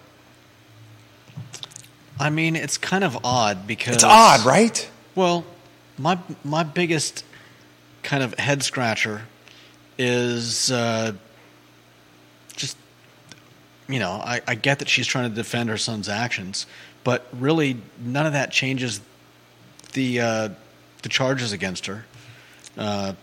[2.18, 4.90] I mean, it's kind of odd because It's odd, right?
[5.14, 5.44] Well,
[5.98, 7.26] my my biggest
[8.02, 9.24] kind of head scratcher
[9.98, 11.14] is uh,
[13.94, 16.66] you know I, I get that she's trying to defend her son's actions,
[17.04, 19.00] but really none of that changes
[19.94, 20.50] the uh,
[21.04, 22.06] the charges against her.
[22.76, 23.14] Uh,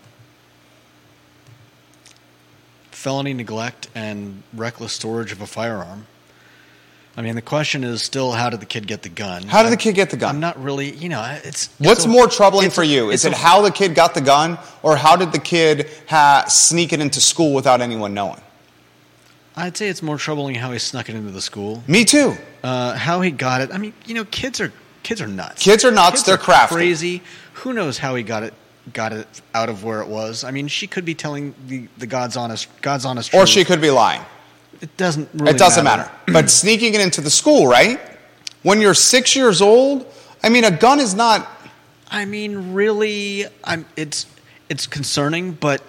[2.91, 6.05] felony neglect and reckless storage of a firearm.
[7.17, 9.43] I mean, the question is still, how did the kid get the gun?
[9.43, 10.35] How did the I'm- kid get the gun?
[10.35, 11.67] I'm not really, you know, it's.
[11.79, 13.11] What's it's a- more troubling for you?
[13.11, 16.45] Is it a- how the kid got the gun, or how did the kid ha-
[16.47, 18.39] sneak it into school without anyone knowing?
[19.55, 21.83] I'd say it's more troubling how he snuck it into the school.
[21.87, 22.35] Me too.
[22.63, 23.73] Uh, how he got it.
[23.73, 24.71] I mean, you know, kids are
[25.03, 25.61] kids are nuts.
[25.61, 26.75] Kids are nuts, they're crafty.
[26.75, 27.21] crazy.
[27.53, 28.53] Who knows how he got it
[28.93, 30.43] got it out of where it was.
[30.43, 33.43] I mean, she could be telling the, the God's honest God's honest Truth.
[33.43, 34.21] Or she could be lying.
[34.81, 35.29] It doesn't.
[35.33, 36.09] Really it doesn't matter.
[36.27, 37.99] but sneaking it into the school, right?
[38.63, 40.05] When you're six years old,
[40.43, 41.47] I mean, a gun is not
[42.11, 43.85] I mean, really, I'm.
[43.95, 44.25] It's
[44.69, 45.81] it's concerning, but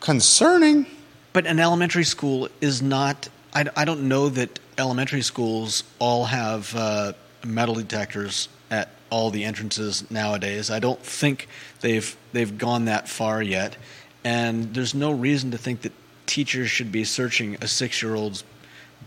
[0.00, 0.86] concerning.
[1.32, 3.28] But an elementary school is not.
[3.54, 7.12] I, I don't know that elementary schools all have uh,
[7.44, 10.70] metal detectors at all the entrances nowadays.
[10.70, 11.48] I don't think
[11.80, 13.76] they've they've gone that far yet,
[14.24, 15.92] and there's no reason to think that
[16.26, 18.44] teachers should be searching a six year old's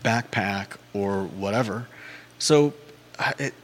[0.02, 1.88] backpack or whatever.
[2.38, 2.74] So.
[3.38, 3.54] It,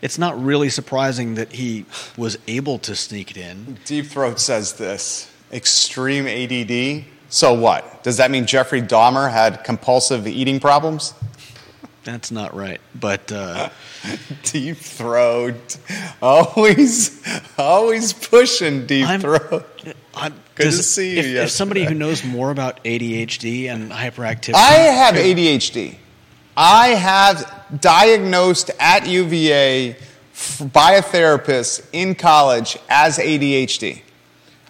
[0.00, 1.84] it's not really surprising that he
[2.16, 3.78] was able to sneak it in.
[3.84, 7.04] Deep Throat says this extreme ADD.
[7.28, 8.02] So what?
[8.02, 11.14] Does that mean Jeffrey Dahmer had compulsive eating problems?
[12.04, 12.80] That's not right.
[12.94, 13.68] But uh,
[14.44, 15.76] Deep Throat.
[16.22, 17.22] Always,
[17.58, 19.66] always pushing Deep I'm- Throat.
[20.14, 24.54] I, Good to see you If, if somebody who knows more about ADHD and hyperactivity,
[24.54, 25.94] I have ADHD.
[26.56, 29.90] I have diagnosed at UVA
[30.32, 34.02] f- by a therapist in college as ADHD.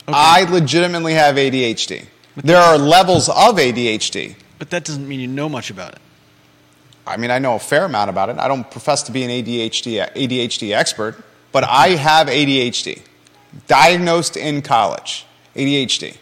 [0.07, 2.07] I legitimately have ADHD.
[2.45, 4.35] There are levels of ADHD.
[4.59, 6.01] but that doesn't mean you know much about it.
[7.07, 8.39] I mean, I know a fair amount about it.
[8.39, 11.17] I don't profess to be an ADHD, ADHD expert,
[11.53, 13.03] but I have ADHD.
[13.67, 15.27] Diagnosed in college,
[15.57, 16.17] ADHD.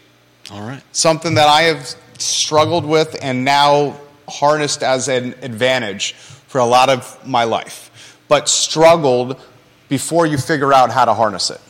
[0.53, 0.83] All right.
[0.93, 3.99] Something that I have struggled with and now
[4.29, 9.41] harnessed as an advantage for a lot of my life, but struggled
[9.89, 11.61] before you figure out how to harness it,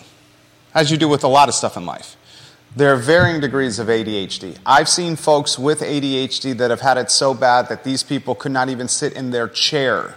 [0.75, 2.16] as you do with a lot of stuff in life.
[2.77, 4.59] There are varying degrees of ADHD.
[4.67, 8.53] I've seen folks with ADHD that have had it so bad that these people could
[8.53, 10.17] not even sit in their chair,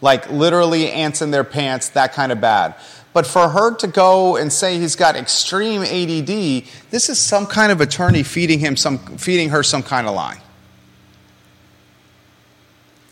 [0.00, 2.76] like literally ants in their pants, that kind of bad.
[3.12, 7.70] But for her to go and say he's got extreme ADD, this is some kind
[7.70, 10.40] of attorney feeding him some, feeding her some kind of lie.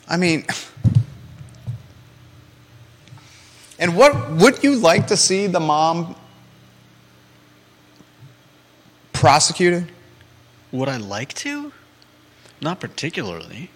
[0.09, 0.47] I mean,
[3.79, 6.17] and what would you like to see the mom
[9.17, 9.91] prosecuted?
[10.73, 11.73] Would I like to?
[12.61, 13.71] Not particularly.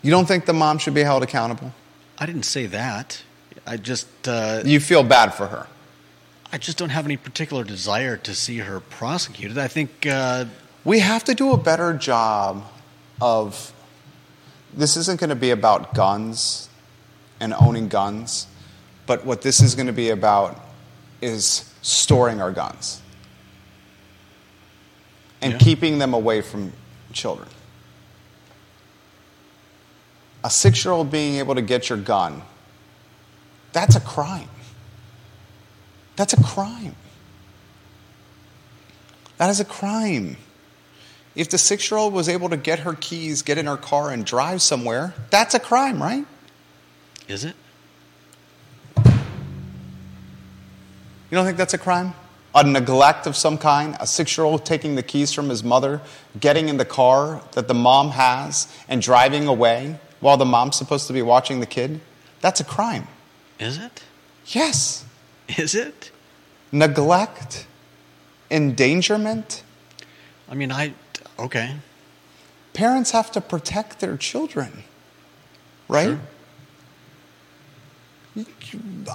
[0.00, 1.74] You don't think the mom should be held accountable?
[2.18, 3.22] I didn't say that.
[3.66, 5.66] I just uh, You feel bad for her.
[6.50, 9.58] I just don't have any particular desire to see her prosecuted.
[9.58, 10.46] I think uh,
[10.84, 12.64] We have to do a better job
[13.20, 13.72] of.
[14.72, 16.68] This isn't going to be about guns
[17.40, 18.46] and owning guns,
[19.06, 20.60] but what this is going to be about
[21.20, 23.02] is storing our guns
[25.40, 25.58] and Yeah.
[25.58, 26.72] keeping them away from
[27.12, 27.48] children.
[30.44, 32.42] A six year old being able to get your gun,
[33.72, 34.48] that's a crime.
[36.16, 36.96] That's a crime.
[39.36, 40.36] That is a crime.
[41.36, 44.10] If the six year old was able to get her keys, get in her car,
[44.10, 46.24] and drive somewhere, that's a crime, right?
[47.28, 47.54] is it?
[48.96, 49.02] You
[51.36, 52.14] don't think that's a crime?
[52.58, 53.96] A neglect of some kind?
[54.00, 56.00] A six year old taking the keys from his mother,
[56.40, 61.06] getting in the car that the mom has, and driving away while the mom's supposed
[61.06, 62.00] to be watching the kid?
[62.40, 63.06] That's a crime.
[63.60, 64.02] Is it?
[64.46, 65.04] Yes.
[65.56, 66.10] Is it?
[66.72, 67.64] Neglect,
[68.50, 69.62] endangerment.
[70.50, 70.94] I mean, I
[71.38, 71.76] okay.
[72.72, 74.82] Parents have to protect their children,
[75.86, 76.18] right?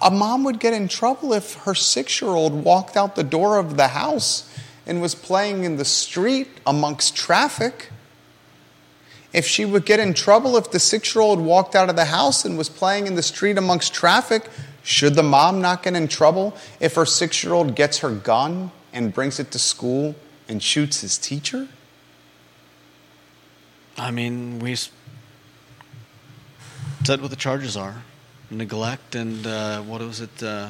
[0.02, 3.58] A mom would get in trouble if her six year old walked out the door
[3.58, 4.50] of the house
[4.86, 7.90] and was playing in the street amongst traffic.
[9.32, 12.06] If she would get in trouble if the six year old walked out of the
[12.06, 14.50] house and was playing in the street amongst traffic,
[14.84, 18.72] should the mom not get in trouble if her six year old gets her gun
[18.92, 20.16] and brings it to school
[20.48, 21.68] and shoots his teacher?
[23.98, 24.92] I mean, we said
[27.22, 28.04] what the charges are:
[28.58, 30.44] neglect and uh, what was it?
[30.44, 30.70] Uh,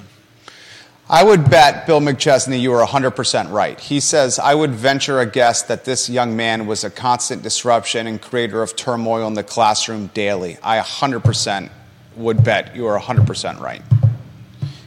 [1.10, 3.78] I would bet, Bill McChesney, you are 100% right.
[3.78, 8.08] He says, I would venture a guess that this young man was a constant disruption
[8.08, 10.58] and creator of turmoil in the classroom daily.
[10.64, 11.70] I 100%
[12.16, 13.82] would bet you are 100% right.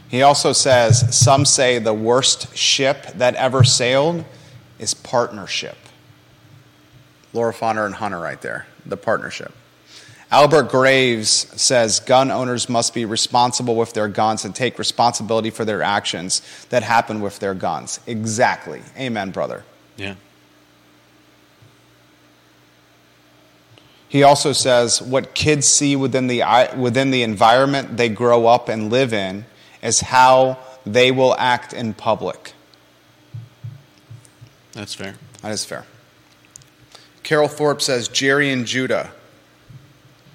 [0.09, 4.25] He also says, Some say the worst ship that ever sailed
[4.79, 5.77] is partnership.
[7.33, 9.53] Laura Fonner and Hunter, right there, the partnership.
[10.29, 11.29] Albert Graves
[11.61, 16.41] says gun owners must be responsible with their guns and take responsibility for their actions
[16.69, 18.01] that happen with their guns.
[18.05, 18.81] Exactly.
[18.97, 19.63] Amen, brother.
[19.95, 20.15] yeah.
[24.09, 26.41] He also says what kids see within the,
[26.77, 29.45] within the environment they grow up and live in
[29.81, 32.53] is how they will act in public.
[34.71, 35.15] That's fair.
[35.41, 35.85] That is fair.
[37.23, 39.11] Carol Thorpe says, Jerry and Judah,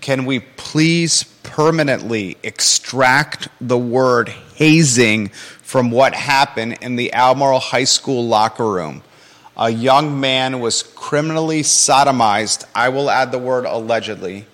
[0.02, 7.84] can we please permanently extract the word hazing from what happened in the Albemarle High
[7.84, 9.02] School locker room?
[9.56, 14.46] A young man was criminally sodomized, I will add the word allegedly,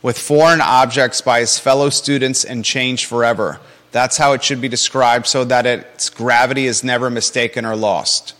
[0.00, 3.60] with foreign objects by his fellow students and changed forever.
[3.92, 8.34] That's how it should be described so that its gravity is never mistaken or lost.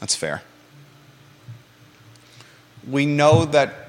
[0.00, 0.42] That's fair.
[2.88, 3.87] We know that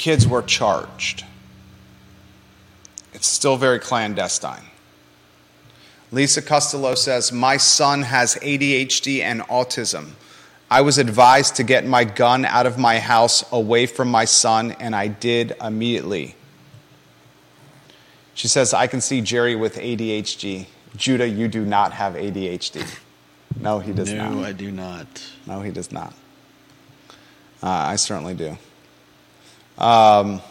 [0.00, 1.24] kids were charged.
[3.12, 4.64] It's still very clandestine.
[6.10, 10.12] Lisa Costello says, My son has ADHD and autism.
[10.70, 14.72] I was advised to get my gun out of my house away from my son,
[14.80, 16.34] and I did immediately.
[18.32, 20.64] She says, I can see Jerry with ADHD.
[20.96, 22.88] Judah, you do not have ADHD.
[23.60, 24.46] No, he does no, not.
[24.46, 25.30] I do not.
[25.46, 26.14] No, he does not.
[27.62, 28.56] Uh, I certainly do.
[29.80, 30.42] Um,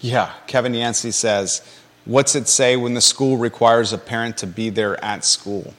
[0.00, 1.62] yeah, Kevin Yancey says,
[2.06, 5.74] What's it say when the school requires a parent to be there at school?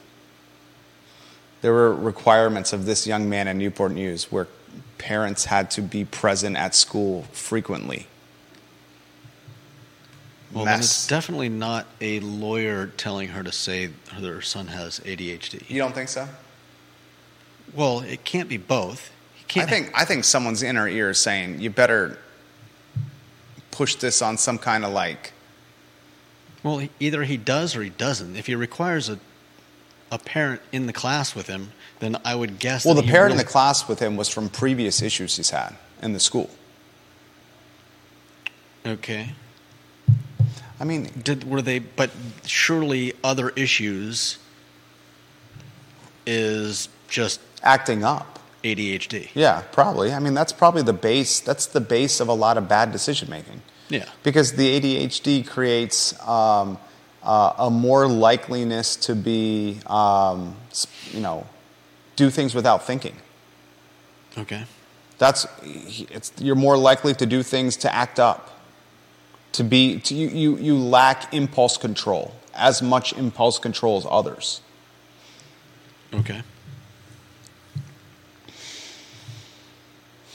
[1.60, 4.46] There were requirements of this young man in Newport News where
[4.98, 8.06] parents had to be present at school frequently.
[10.52, 10.84] Well, then Mess.
[10.84, 15.68] it's definitely not a lawyer telling her to say her son has ADHD.
[15.68, 16.28] You don't think so?
[17.74, 19.10] Well, it can't be both.
[19.40, 22.18] I can't think I think someone's in her ear saying, "You better
[23.70, 25.32] push this on some kind of like."
[26.62, 28.36] Well, either he does or he doesn't.
[28.36, 29.18] If he requires a
[30.12, 32.84] a parent in the class with him, then I would guess.
[32.84, 35.74] Well, the he parent in the class with him was from previous issues he's had
[36.02, 36.50] in the school.
[38.84, 39.30] Okay.
[40.78, 41.78] I mean, Did were they?
[41.78, 42.10] But
[42.44, 44.38] surely other issues
[46.26, 48.38] is just acting up.
[48.64, 49.28] ADHD.
[49.34, 50.12] Yeah, probably.
[50.12, 51.40] I mean, that's probably the base.
[51.40, 53.62] That's the base of a lot of bad decision making.
[53.88, 54.06] Yeah.
[54.22, 56.78] because the ADHD creates um,
[57.22, 60.56] uh, a more likeliness to be, um,
[61.10, 61.46] you know,
[62.16, 63.16] do things without thinking.
[64.38, 64.64] Okay.
[65.18, 68.58] That's it's, you're more likely to do things to act up,
[69.52, 74.62] to be to, you, you you lack impulse control as much impulse control as others.
[76.14, 76.42] Okay.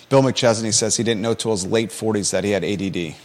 [0.10, 3.16] Bill McChesney says he didn't know till his late 40s that he had ADD.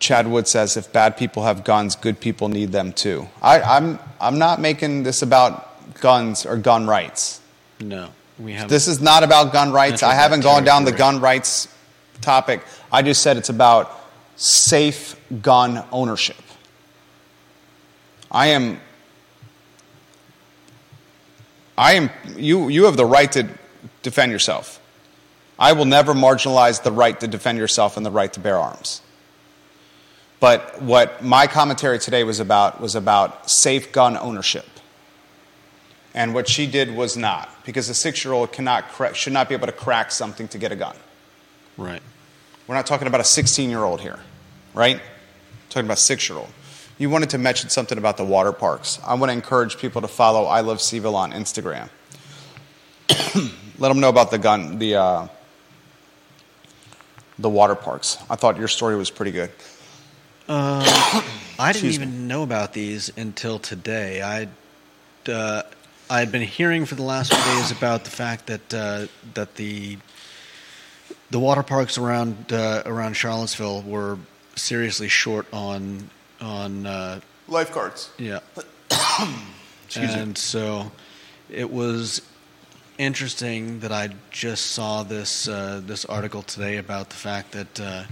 [0.00, 3.28] Chad Wood says if bad people have guns, good people need them too.
[3.40, 5.68] I, I'm, I'm not making this about
[6.00, 7.40] guns or gun rights.
[7.80, 8.68] No, we have.
[8.68, 10.02] This is not about gun rights.
[10.02, 11.68] I haven't gone down the gun rights
[12.20, 12.62] topic.
[12.90, 14.00] I just said it's about
[14.36, 16.36] safe gun ownership.
[18.30, 18.80] I am.
[21.78, 22.10] I am.
[22.36, 22.68] You.
[22.68, 23.48] You have the right to
[24.02, 24.80] defend yourself.
[25.58, 29.02] I will never marginalize the right to defend yourself and the right to bear arms.
[30.40, 34.66] But what my commentary today was about was about safe gun ownership.
[36.14, 38.84] And what she did was not, because a six year old cannot
[39.14, 40.96] should not be able to crack something to get a gun.
[41.76, 42.02] right.
[42.66, 44.18] We're not talking about a 16 year old here,
[44.74, 44.96] right?
[44.96, 45.02] We're
[45.68, 46.50] talking about a six year old.
[46.98, 49.00] You wanted to mention something about the water parks.
[49.04, 51.88] I want to encourage people to follow I Love CVille on Instagram.
[53.78, 55.28] Let them know about the gun, the, uh,
[57.42, 58.16] the water parks.
[58.30, 59.50] I thought your story was pretty good.
[60.48, 60.82] Uh,
[61.58, 62.04] I didn't Excuse me.
[62.06, 64.22] even know about these until today.
[64.22, 64.48] I
[65.30, 65.62] uh,
[66.10, 69.56] I had been hearing for the last few days about the fact that uh, that
[69.56, 69.98] the
[71.30, 74.18] the water parks around uh, around Charlottesville were
[74.56, 78.10] seriously short on on uh, Lifeguards.
[78.18, 78.40] yeah,
[79.86, 80.20] Excuse me.
[80.20, 80.90] and so
[81.50, 82.22] it was
[83.02, 88.04] interesting that I just saw this uh, this article today about the fact that uh,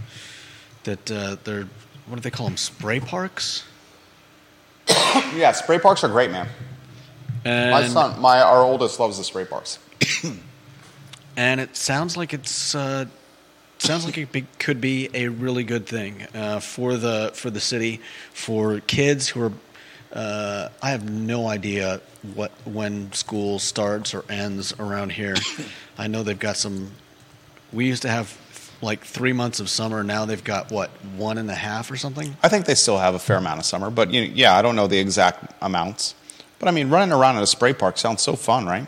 [0.85, 1.69] that uh, they're
[2.07, 3.65] what do they call them spray parks
[5.35, 6.49] Yeah, spray parks are great, man.
[7.45, 9.79] and My son, my our oldest loves the spray parks.
[11.37, 13.05] and it sounds like it's uh,
[13.79, 17.61] sounds like it be, could be a really good thing uh, for the for the
[17.61, 18.01] city
[18.33, 19.53] for kids who are.
[20.13, 22.01] Uh, I have no idea
[22.35, 25.37] what when school starts or ends around here.
[25.99, 26.93] I know they've got some.
[27.73, 28.37] We used to have
[28.83, 30.03] like three months of summer.
[30.03, 32.37] Now they've got what one and a half or something.
[32.43, 34.77] I think they still have a fair amount of summer, but you yeah, I don't
[34.77, 36.15] know the exact amounts.
[36.59, 38.87] But I mean, running around in a spray park sounds so fun, right?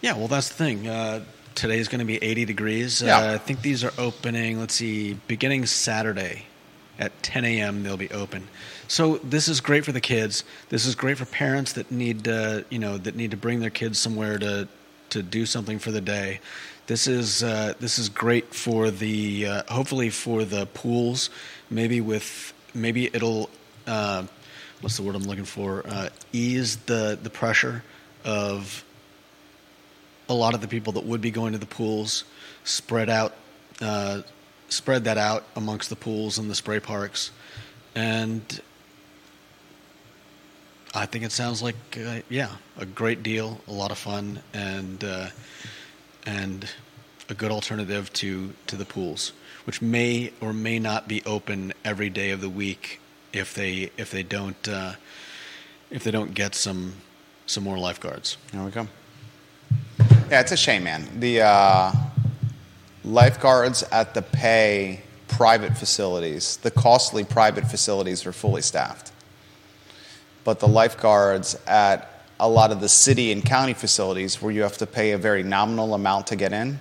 [0.00, 0.86] Yeah, well, that's the thing.
[0.86, 1.24] Uh,
[1.64, 3.02] is going to be 80 degrees.
[3.02, 3.18] Yeah.
[3.18, 4.60] Uh, I think these are opening.
[4.60, 6.46] Let's see, beginning Saturday.
[6.98, 7.82] At 10 a.m.
[7.82, 8.48] they'll be open.
[8.88, 10.44] So this is great for the kids.
[10.68, 13.70] This is great for parents that need uh, you know that need to bring their
[13.70, 14.68] kids somewhere to
[15.10, 16.40] to do something for the day.
[16.86, 21.30] This is uh, this is great for the uh, hopefully for the pools.
[21.70, 23.50] Maybe with maybe it'll
[23.86, 24.24] uh,
[24.80, 25.86] what's the word I'm looking for?
[25.86, 27.84] Uh, ease the the pressure
[28.24, 28.84] of
[30.28, 32.24] a lot of the people that would be going to the pools.
[32.64, 33.34] Spread out
[33.80, 34.22] uh,
[34.68, 37.30] spread that out amongst the pools and the spray parks,
[37.94, 38.60] and
[40.94, 45.02] I think it sounds like uh, yeah, a great deal, a lot of fun, and
[45.04, 45.26] uh,
[46.26, 46.68] and
[47.28, 49.32] a good alternative to to the pools,
[49.64, 53.00] which may or may not be open every day of the week
[53.32, 54.94] if they if they don't uh,
[55.90, 56.94] if they don't get some
[57.46, 58.36] some more lifeguards.
[58.52, 58.88] There we go.
[60.30, 61.20] Yeah, it's a shame, man.
[61.20, 61.92] The uh,
[63.04, 69.12] lifeguards at the pay private facilities, the costly private facilities, are fully staffed
[70.48, 74.78] but the lifeguards at a lot of the city and county facilities where you have
[74.78, 76.78] to pay a very nominal amount to get in,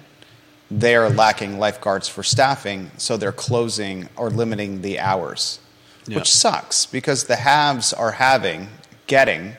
[0.72, 5.60] they are lacking lifeguards for staffing, so they're closing or limiting the hours,
[6.06, 6.16] yeah.
[6.16, 8.70] which sucks because the haves are having,
[9.06, 9.58] getting,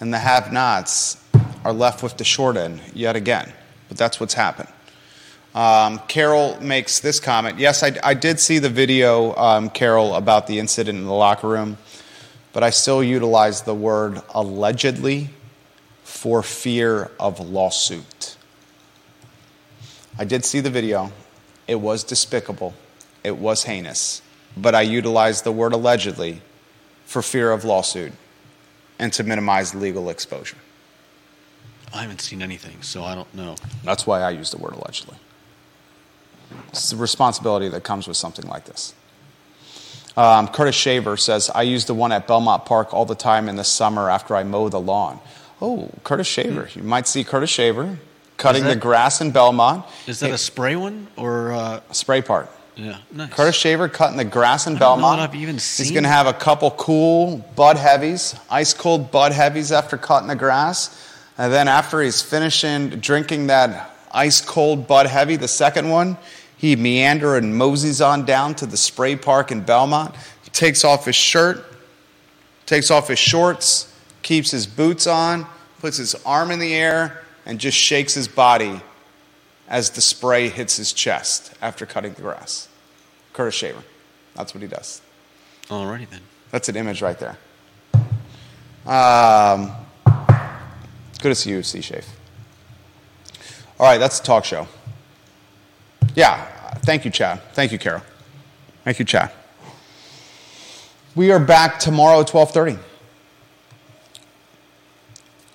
[0.00, 1.22] and the have nots
[1.64, 3.52] are left with the short end yet again.
[3.88, 4.68] But that's what's happened.
[5.54, 7.58] Um, Carol makes this comment.
[7.58, 11.48] Yes, I, I did see the video, um, Carol, about the incident in the locker
[11.48, 11.78] room
[12.58, 15.30] but I still utilize the word allegedly
[16.02, 18.36] for fear of lawsuit.
[20.18, 21.12] I did see the video.
[21.68, 22.74] It was despicable.
[23.22, 24.22] It was heinous.
[24.56, 26.40] But I utilized the word allegedly
[27.04, 28.12] for fear of lawsuit
[28.98, 30.56] and to minimize legal exposure.
[31.94, 33.54] I haven't seen anything, so I don't know.
[33.84, 35.16] That's why I use the word allegedly.
[36.68, 38.94] It's the responsibility that comes with something like this.
[40.16, 43.56] Um, Curtis Shaver says, I use the one at Belmont Park all the time in
[43.56, 45.20] the summer after I mow the lawn.
[45.62, 46.66] Oh, Curtis Shaver.
[46.66, 46.78] Hmm.
[46.80, 47.98] You might see Curtis Shaver
[48.36, 49.84] cutting that, the grass in Belmont.
[50.06, 52.50] Is that a spray one or uh, a spray part?
[52.76, 53.32] Yeah, nice.
[53.32, 55.20] Curtis Shaver cutting the grass in Belmont.
[55.20, 55.84] I've even seen.
[55.84, 60.28] He's going to have a couple cool Bud Heavies, ice cold Bud Heavies after cutting
[60.28, 61.04] the grass.
[61.36, 66.16] And then after he's finishing drinking that ice cold Bud Heavy, the second one,
[66.58, 70.14] he meander and moseys on down to the spray park in Belmont.
[70.42, 71.64] He takes off his shirt,
[72.66, 75.46] takes off his shorts, keeps his boots on,
[75.80, 78.80] puts his arm in the air, and just shakes his body
[79.68, 82.68] as the spray hits his chest after cutting the grass.
[83.32, 83.84] Curtis Shaver.
[84.34, 85.00] That's what he does.
[85.68, 86.22] Alrighty then.
[86.50, 87.38] That's an image right there.
[88.84, 89.72] Um,
[91.20, 92.06] good to see you, C Shave.
[93.78, 94.66] All right, that's the talk show.
[96.18, 96.44] Yeah,
[96.78, 97.40] thank you, Chad.
[97.52, 98.02] Thank you, Carol.
[98.82, 99.30] Thank you, Chad.
[101.14, 102.76] We are back tomorrow at 1230.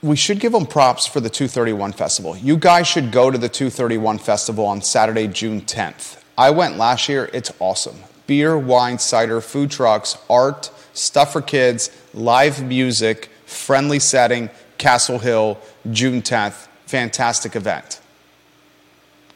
[0.02, 2.38] We should give them props for the 231 Festival.
[2.38, 6.24] You guys should go to the 231 Festival on Saturday, June 10th.
[6.38, 7.30] I went last year.
[7.34, 7.98] It's awesome.
[8.26, 15.60] Beer, wine, cider, food trucks, art, stuff for kids, live music, friendly setting, Castle Hill,
[15.92, 16.70] June 10th.
[16.86, 18.00] Fantastic event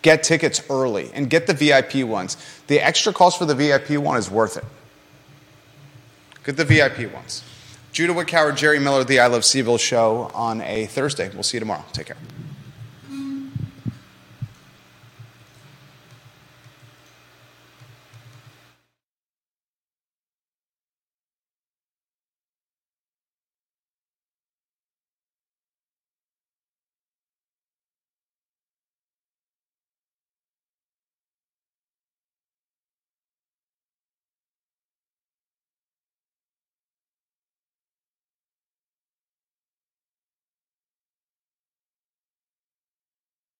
[0.02, 2.38] get tickets early and get the VIP ones.
[2.68, 4.66] The extra cost for the VIP one is worth it.
[6.44, 7.44] Get the VIP ones.
[7.92, 11.30] Judah Wickower, Jerry Miller, the I Love CVille show on a Thursday.
[11.34, 11.84] We'll see you tomorrow.
[11.94, 12.18] Take care.